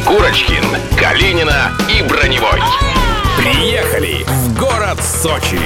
[0.05, 0.63] Курочкин,
[0.99, 2.59] Калинина и Броневой.
[3.37, 5.59] Приехали в город Сочи.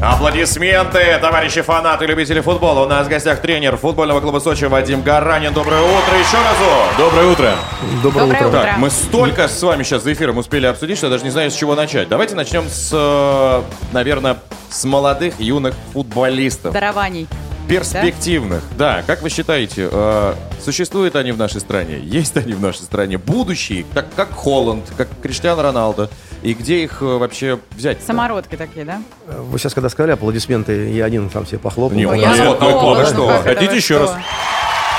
[0.00, 2.84] Аплодисменты, товарищи фанаты, любители футбола.
[2.84, 5.52] У нас в гостях тренер футбольного клуба Сочи Вадим Гаранин.
[5.52, 6.96] Доброе утро еще разок.
[6.96, 7.54] Доброе утро.
[8.00, 8.62] Доброе, Доброе утро.
[8.62, 11.50] Так, мы столько с вами сейчас за эфиром успели обсудить, что я даже не знаю,
[11.50, 12.08] с чего начать.
[12.08, 14.36] Давайте начнем с, э, наверное,
[14.70, 16.72] с молодых юных футболистов.
[16.72, 17.26] Дарований.
[17.68, 18.62] Перспективных.
[18.76, 21.98] Да, как вы считаете, э, существуют они в нашей стране?
[22.02, 23.18] Есть они в нашей стране?
[23.18, 26.08] Будущие, как, как Холланд, как Криштиану Роналдо?
[26.42, 27.98] И где их э, вообще взять?
[28.06, 29.02] Самородки такие, да?
[29.26, 31.96] Вы сейчас, когда сказали аплодисменты, я один сам себе похлопал.
[31.96, 33.42] Не, у Ой, нас я вот ну что?
[33.42, 34.14] Хотите вы еще что?
[34.14, 34.16] раз?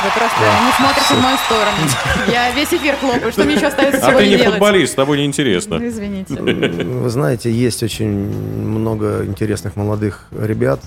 [0.01, 2.31] Вы просто не смотрите в мою сторону.
[2.31, 3.31] Я весь эфир хлопаю.
[3.33, 4.53] Что мне еще остается А ты сегодня не делать?
[4.53, 5.79] футболист, с тобой неинтересно.
[5.79, 6.35] Ну, извините.
[6.35, 10.79] Вы знаете, есть очень много интересных молодых ребят.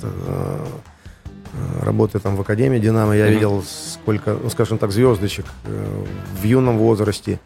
[1.83, 3.35] Работая там в Академии «Динамо», я Мгм.
[3.35, 6.05] видел сколько, ну, скажем так, звездочек э,
[6.41, 7.39] в юном возрасте.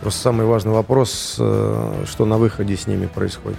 [0.00, 3.58] Просто самый важный вопрос, э, что на выходе с ними происходит.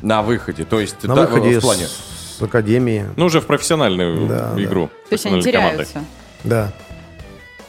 [0.00, 1.86] На выходе, то есть На да, выходе в плане.
[1.86, 3.06] с, с Академии.
[3.16, 4.62] Ну, уже в профессиональную Да, да.
[4.62, 4.90] игру.
[5.08, 6.04] То есть они теряются.
[6.44, 6.72] Да.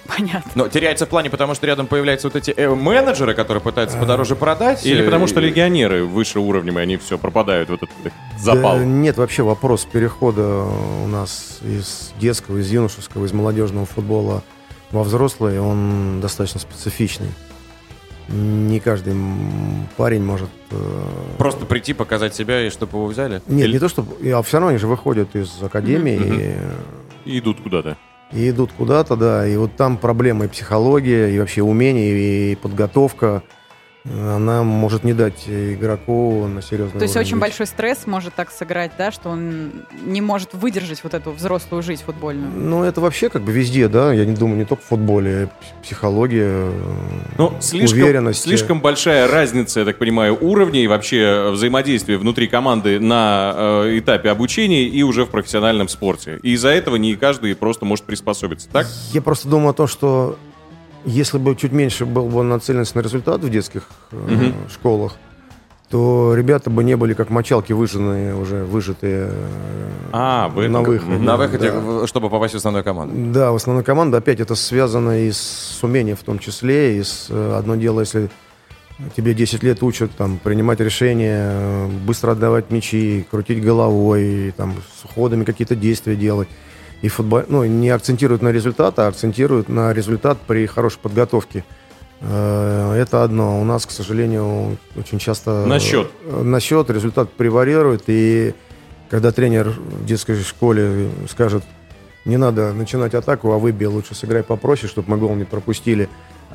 [0.08, 0.52] Понятно.
[0.56, 4.36] Но теряется в плане, потому что рядом появляются вот эти э, менеджеры, которые пытаются подороже
[4.36, 4.86] продать.
[4.86, 7.90] Или э, потому что легионеры выше уровнем, и они все пропадают в этот
[8.40, 8.78] запал.
[8.78, 10.64] Да нет, вообще вопрос перехода
[11.04, 14.44] у нас из детского, из юношеского, из молодежного футбола
[14.92, 17.30] во взрослый, он достаточно специфичный.
[18.30, 19.16] Не каждый
[19.96, 20.50] парень может...
[20.72, 21.02] э,
[21.38, 23.42] Просто прийти, показать себя, и чтобы его взяли?
[23.48, 24.06] Нет, не то, что...
[24.34, 26.58] А все равно они же выходят из академии
[27.26, 27.98] и, И идут куда-то.
[28.32, 29.48] И идут куда-то, да.
[29.48, 33.44] И вот там проблемы и психология, и вообще умение, и подготовка.
[34.12, 37.42] Она может не дать игроку на серьезный То есть очень выйти.
[37.42, 39.72] большой стресс может так сыграть, да, что он
[40.06, 42.50] не может выдержать вот эту взрослую жизнь футбольную.
[42.52, 44.14] Ну, это вообще как бы везде, да.
[44.14, 45.50] Я не думаю, не только в футболе.
[45.84, 46.72] Психология,
[47.38, 48.42] Ну, слишком, уверенность.
[48.44, 54.30] слишком большая разница, я так понимаю, уровней и вообще взаимодействия внутри команды на э, этапе
[54.30, 56.40] обучения и уже в профессиональном спорте.
[56.44, 58.88] И из-за этого не каждый просто может приспособиться, так?
[59.12, 60.38] Я просто думаю о том, что
[61.08, 65.14] если бы чуть меньше был бы нацеленность на результат в детских э, школах,
[65.90, 70.82] то ребята бы не были как мочалки выжженные, уже выжатые э, А, в этом на
[70.82, 71.18] выходе.
[71.18, 72.06] На выходе, Да.
[72.08, 73.32] чтобы попасть в основную команду.
[73.32, 77.28] Да, в основной команде опять это связано и с умением в том числе, и с
[77.30, 78.30] э, одно дело, если
[79.16, 85.06] тебе 10 лет учат там принимать решения, э, быстро отдавать мячи, крутить головой, там с
[85.06, 86.50] уходами какие-то действия делать.
[87.02, 91.64] И футбол, ну, не акцентируют на результат, а акцентируют на результат при хорошей подготовке.
[92.22, 93.62] Э, Это одно.
[93.62, 95.66] У нас, к сожалению, очень часто...
[95.66, 96.10] На счет.
[96.26, 98.54] На счет результат превалирует, и
[99.10, 101.64] когда тренер в детской школе скажет,
[102.26, 106.10] не надо начинать атаку, а выбей, лучше сыграй попроще, чтобы мы гол не пропустили.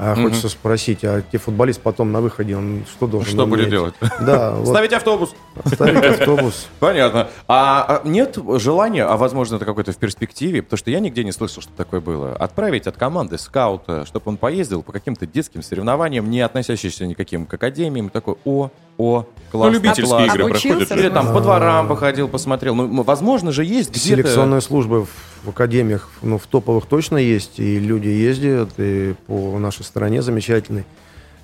[0.05, 0.25] А Мгм.
[0.25, 3.95] хочется спросить, а те футболист потом на выходе, он что должен Что будет делать?
[4.21, 4.51] Да.
[4.55, 4.67] вот.
[4.67, 5.33] Ставить автобус.
[5.65, 6.67] Ставить автобус.
[6.81, 7.29] Понятно.
[7.47, 11.31] А а нет желания, а возможно это какое-то в перспективе, потому что я нигде не
[11.31, 16.29] слышал, что такое было, отправить от команды скаута, чтобы он поездил по каким-то детским соревнованиям,
[16.29, 19.73] не относящимся никаким к академиям, такой, о, о, класс.
[19.73, 20.27] любительские класс».
[20.35, 20.93] игры проходят.
[20.93, 22.75] Или там по дворам походил, посмотрел.
[22.75, 24.23] Ну, возможно же есть где-то...
[24.23, 25.11] Селекционные службы в,
[25.45, 30.85] в академиях, ну, в топовых точно есть, и люди ездят, и по нашей стране замечательной.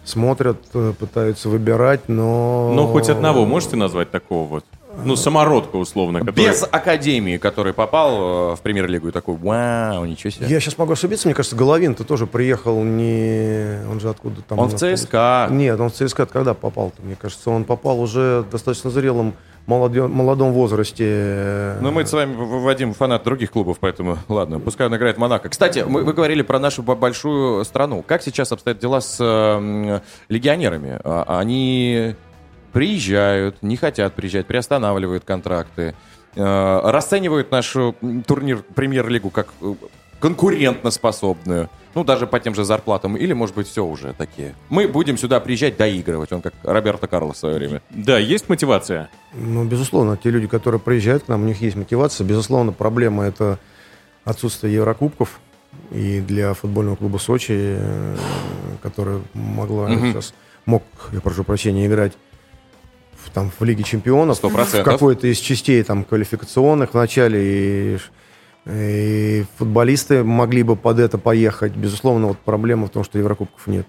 [0.05, 2.73] Смотрят, э, пытаются выбирать, но...
[2.75, 4.65] Ну, хоть одного можете назвать такого вот?
[5.05, 6.35] Ну, самородка, условно, который...
[6.47, 10.47] Без академии, который попал э, в премьер-лигу и такой, вау, ничего себе.
[10.49, 13.79] Я сейчас могу ошибиться, мне кажется, Головин-то тоже приехал не...
[13.91, 14.59] Он же откуда там...
[14.59, 15.49] Он в ЦСКА.
[15.51, 17.01] Нет, он в ЦСКА когда попал-то?
[17.03, 19.35] Мне кажется, он попал уже в достаточно зрелом
[19.67, 21.77] молодем, молодом возрасте.
[21.81, 25.49] Ну, мы с вами, Вадим, фанат других клубов, поэтому ладно, пускай он играет в Монако.
[25.49, 28.03] Кстати, мы, вы говорили про нашу бо- большую страну.
[28.07, 30.99] Как сейчас обстоят дела с э, легионерами?
[31.05, 32.15] А- Они
[32.73, 35.95] приезжают, не хотят приезжать, приостанавливают контракты,
[36.35, 37.95] э, расценивают нашу
[38.27, 39.75] турнир премьер-лигу как э,
[40.21, 44.55] конкурентоспособную, ну, даже по тем же зарплатам, или, может быть, все уже такие.
[44.69, 47.83] Мы будем сюда приезжать доигрывать, он как Роберто Карлос в свое время.
[47.91, 49.11] Да, есть мотивация?
[49.33, 52.25] Ну, безусловно, те люди, которые приезжают к нам, у них есть мотивация.
[52.27, 53.59] Безусловно, проблема это
[54.25, 55.41] отсутствие Еврокубков.
[55.91, 58.17] И для футбольного клуба Сочи, э,
[58.83, 60.35] который могла сейчас,
[60.67, 62.13] мог, я прошу прощения, играть
[63.25, 64.37] в, там, в Лиге Чемпионов.
[64.37, 64.93] Сто В процентов.
[64.93, 67.41] какой-то из частей там, квалификационных в начале.
[67.43, 67.99] И,
[68.67, 71.73] и футболисты могли бы под это поехать.
[71.75, 73.87] Безусловно, вот проблема в том, что Еврокубков нет.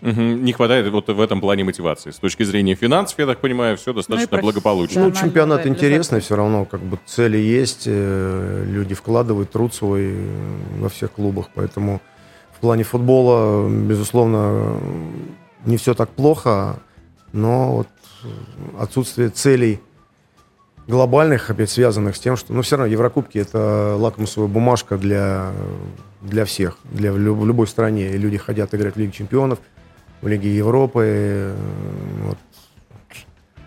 [0.00, 2.10] Мгм, Не хватает вот в этом плане мотивации.
[2.10, 5.00] С точки зрения финансов, я так понимаю, все достаточно благополучно.
[5.04, 10.56] Ну, чемпионат интересный, все равно как бы цели есть, э, люди вкладывают труд свой э,
[10.80, 12.00] во всех клубах, поэтому
[12.52, 14.76] в плане футбола, безусловно,
[15.66, 16.80] не все так плохо,
[17.32, 17.88] но вот
[18.78, 19.80] отсутствие целей
[20.88, 25.52] глобальных, опять связанных с тем, что, ну, все равно Еврокубки это лакмусовая бумажка для,
[26.20, 28.10] для всех, для в лю- в любой стране.
[28.10, 29.60] И люди хотят играть в Лиге Чемпионов,
[30.20, 31.56] в Лиге Европы, э,
[32.24, 32.38] вот,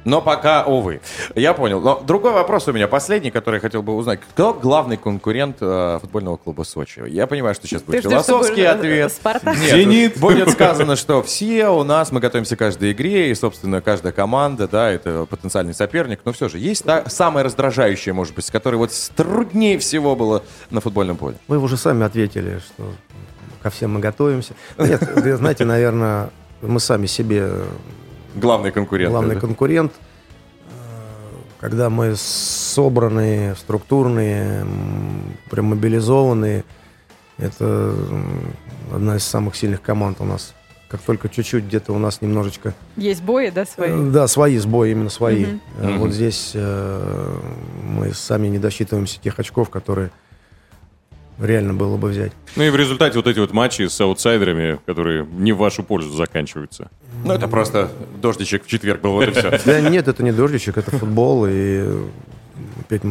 [0.06, 1.01] Но пока, увы.
[1.34, 1.82] Я понял.
[1.82, 4.20] Но другой вопрос у меня, последний, который я хотел бы узнать.
[4.32, 7.03] Кто главный конкурент э, футбольного клуба Сочи?
[7.08, 9.12] Я понимаю, что сейчас будет что философский будет, э, ответ.
[9.12, 9.58] «Спартак»?
[9.58, 10.20] Нет, «Зенит».
[10.20, 14.68] будет сказано, что все у нас, мы готовимся к каждой игре, и, собственно, каждая команда,
[14.68, 16.20] да, это потенциальный соперник.
[16.24, 20.43] Но все же, есть та, самое раздражающее, может быть, с которой вот труднее всего было
[20.70, 21.38] на футбольном поле?
[21.47, 22.93] Вы уже сами ответили, что
[23.64, 24.53] ко всем мы готовимся.
[24.78, 26.30] Нет, вы знаете, наверное,
[26.62, 27.49] мы сами себе
[28.36, 29.12] Главный конкурент.
[29.12, 29.42] главный да?
[29.42, 29.94] конкурент.
[31.60, 34.66] Когда мы собранные, структурные,
[35.50, 36.64] прям мобилизованные,
[37.38, 37.96] это
[38.94, 40.54] одна из самых сильных команд у нас.
[40.88, 43.90] Как только чуть-чуть где-то у нас немножечко Есть бои, да, свои?
[43.90, 45.46] Э, Да, свои сбои, именно свои.
[45.80, 45.98] Мгм.
[45.98, 47.40] Вот здесь э,
[47.84, 50.12] мы сами не досчитываемся тех очков, которые
[51.40, 52.32] реально было бы взять.
[52.56, 56.12] Ну и в результате вот эти вот матчи с аутсайдерами, которые не в вашу пользу
[56.12, 56.90] заканчиваются.
[57.26, 57.90] Ну, это просто
[58.22, 59.60] дождичек в четверг был, вот и все.
[59.66, 61.86] Да нет, это не дождичек, это футбол, и
[62.80, 63.02] опять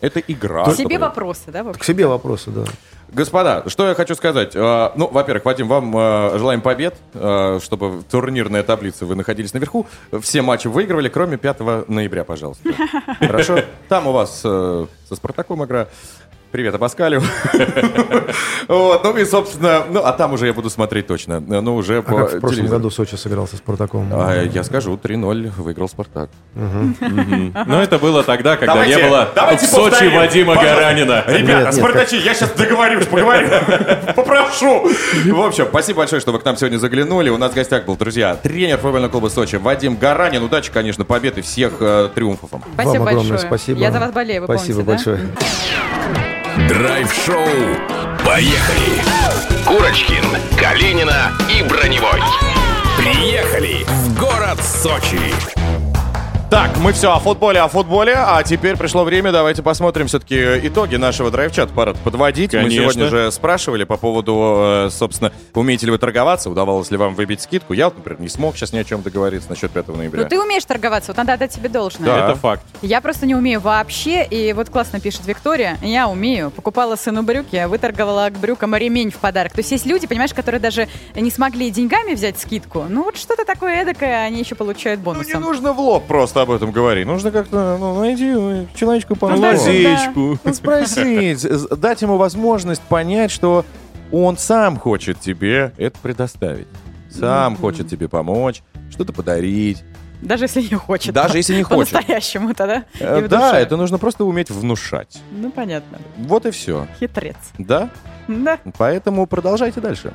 [0.00, 0.64] Это игра.
[0.64, 2.64] К себе вопросы, да, к себе вопросы, да.
[3.08, 4.56] Господа, что я хочу сказать.
[4.56, 9.54] Э, Ну, во-первых, Вадим, вам э, желаем побед, э, чтобы в турнирной таблице вы находились
[9.54, 9.86] наверху.
[10.20, 12.68] Все матчи выигрывали, кроме 5 ноября, пожалуйста.
[13.20, 13.60] Хорошо?
[13.88, 15.86] Там у вас э, со Спартаком игра.
[16.52, 17.22] Привет, Абаскалю.
[18.68, 21.38] Вот, ну и, собственно, ну, а там уже я буду смотреть точно.
[21.38, 22.78] Ну, уже А по как в прошлом телевизору.
[22.80, 24.08] году Сочи сыграл со Спартаком?
[24.12, 26.30] А, я скажу, 3-0 выиграл Спартак.
[26.54, 30.80] Но это было тогда, когда Давайте- не было в Сочи Вадима пожалуйста.
[30.80, 31.24] Гаранина.
[31.28, 33.48] Ребята, спартачи, я сейчас договорюсь, поговорю.
[34.16, 34.88] Попрошу.
[35.26, 37.30] В общем, спасибо большое, что вы к нам сегодня заглянули.
[37.30, 40.42] У нас в гостях был, друзья, тренер футбольного клуба Сочи Вадим Гаранин.
[40.42, 42.64] Удачи, конечно, побед и всех э, триумфов вам.
[42.74, 43.48] Спасибо Вам огромное большое.
[43.48, 43.78] спасибо.
[43.78, 46.45] Я за вас болею, вы Спасибо помните, да?
[46.56, 47.46] Драйв-шоу.
[48.24, 49.02] Поехали!
[49.66, 50.24] Курочкин,
[50.58, 52.22] Калинина и Броневой.
[52.96, 55.20] Приехали в город Сочи.
[56.48, 60.36] Так, мы все о футболе, о футболе, а теперь пришло время, давайте посмотрим все-таки
[60.68, 62.52] итоги нашего драйв-чата, пора подводить.
[62.52, 62.82] Конечно.
[62.82, 67.16] Мы сегодня же спрашивали по поводу, э, собственно, умеете ли вы торговаться, удавалось ли вам
[67.16, 67.72] выбить скидку.
[67.72, 70.22] Я, вот, например, не смог сейчас ни о чем договориться насчет 5 ноября.
[70.22, 72.06] Ну ты умеешь торговаться, вот надо отдать тебе должное.
[72.06, 72.28] Да.
[72.28, 72.62] Это факт.
[72.80, 76.52] Я просто не умею вообще, и вот классно пишет Виктория, я умею.
[76.52, 79.52] Покупала сыну брюки, а выторговала к брюкам ремень в подарок.
[79.52, 80.86] То есть есть люди, понимаешь, которые даже
[81.16, 85.18] не смогли деньгами взять скидку, ну вот что-то такое эдакое они еще получают Ну, не
[85.18, 85.42] бонусом.
[85.42, 86.35] нужно в лоб просто.
[86.36, 87.04] Просто об этом говори.
[87.04, 90.38] Нужно как-то ну, найти ну, человечку по Лазечку.
[90.52, 93.64] Спросить, з- дать ему возможность понять, что
[94.12, 96.68] он сам хочет тебе это предоставить.
[97.10, 97.60] Сам Мгм.
[97.62, 99.82] хочет тебе помочь, что-то подарить.
[100.20, 101.14] Даже если не хочет.
[101.14, 101.92] Даже если не хочет.
[101.92, 102.84] По-настоящему-то, да?
[103.00, 105.20] Э, Да, это нужно просто уметь внушать.
[105.30, 105.98] Ну, понятно.
[106.18, 106.86] Вот и все.
[107.00, 107.36] Хитрец.
[107.58, 107.90] Да?
[108.28, 108.58] Да.
[108.78, 110.12] Поэтому продолжайте дальше.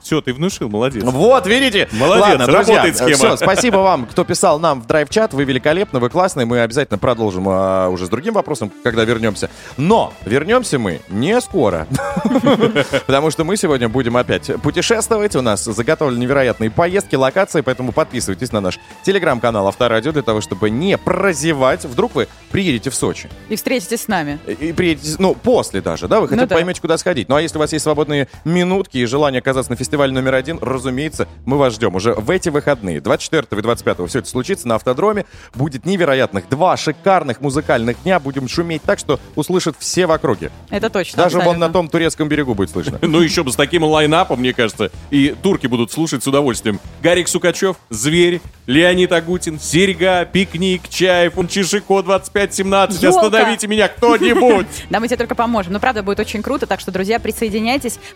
[0.00, 1.02] Все, ты внушил, молодец.
[1.04, 1.88] Вот, видите?
[1.92, 3.14] Молодец, Ладно, друзья, работает схема.
[3.14, 5.32] Все, спасибо вам, кто писал нам в драйв-чат.
[5.34, 6.46] Вы великолепны, вы классные.
[6.46, 9.50] Мы обязательно продолжим а, уже с другим вопросом, когда вернемся.
[9.76, 11.86] Но вернемся мы не скоро.
[13.06, 15.36] Потому что мы сегодня будем опять путешествовать.
[15.36, 20.70] У нас заготовлены невероятные поездки, локации, поэтому подписывайтесь на наш телеграм-канал Авторадио для того, чтобы
[20.70, 21.84] не прозевать.
[21.84, 23.28] Вдруг вы приедете в Сочи.
[23.48, 24.38] И встретитесь с нами.
[24.46, 26.20] И приедете, ну, после даже, да?
[26.20, 26.54] Вы хотя бы Ну да.
[26.56, 27.28] поймете, куда сходить.
[27.28, 30.58] Ну, а если у вас есть свободные минутки и желание оказаться на фестивале номер один,
[30.60, 33.00] разумеется, мы вас ждем уже в эти выходные.
[33.00, 35.24] 24 и 25 все это случится на автодроме.
[35.54, 38.18] Будет невероятных два шикарных музыкальных дня.
[38.20, 40.50] Будем шуметь так, что услышат все в округе.
[40.70, 41.22] Это точно.
[41.22, 41.66] Даже вон абсолютно.
[41.66, 42.98] на том турецком берегу будет слышно.
[43.12, 46.80] Ну, еще бы с таким лайнапом, мне кажется, и турки будут слушать с удовольствием.
[47.02, 53.02] Гарик Сукачев, Зверь, Леонид Агутин, Серега, Пикник, Чаев, Чешико 2517.
[53.02, 53.20] Ёлка.
[53.20, 54.66] Остановите меня кто-нибудь!
[54.88, 55.74] Да, мы тебе только поможем.
[55.74, 57.41] Ну, правда, будет очень круто, так что, друзья, присоединяйтесь,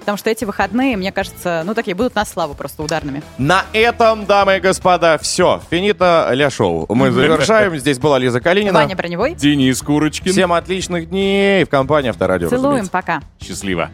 [0.00, 3.22] потому что эти выходные, мне кажется, ну, такие будут на славу просто ударными.
[3.38, 5.60] На этом, дамы и господа, все.
[5.70, 6.86] Финита ля шоу.
[6.88, 7.76] Мы завершаем.
[7.76, 8.72] Здесь была Лиза Калинина.
[8.72, 9.34] Ваня Броневой.
[9.34, 10.32] Денис Курочкин.
[10.32, 12.48] Всем отличных дней в компании Авторадио.
[12.48, 13.20] Целуем, пока.
[13.42, 13.90] Счастливо.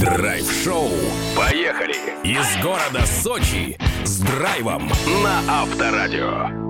[0.00, 0.90] Драйв-шоу.
[1.36, 1.94] Поехали!
[2.24, 4.90] Из города Сочи с драйвом
[5.22, 6.69] на Авторадио.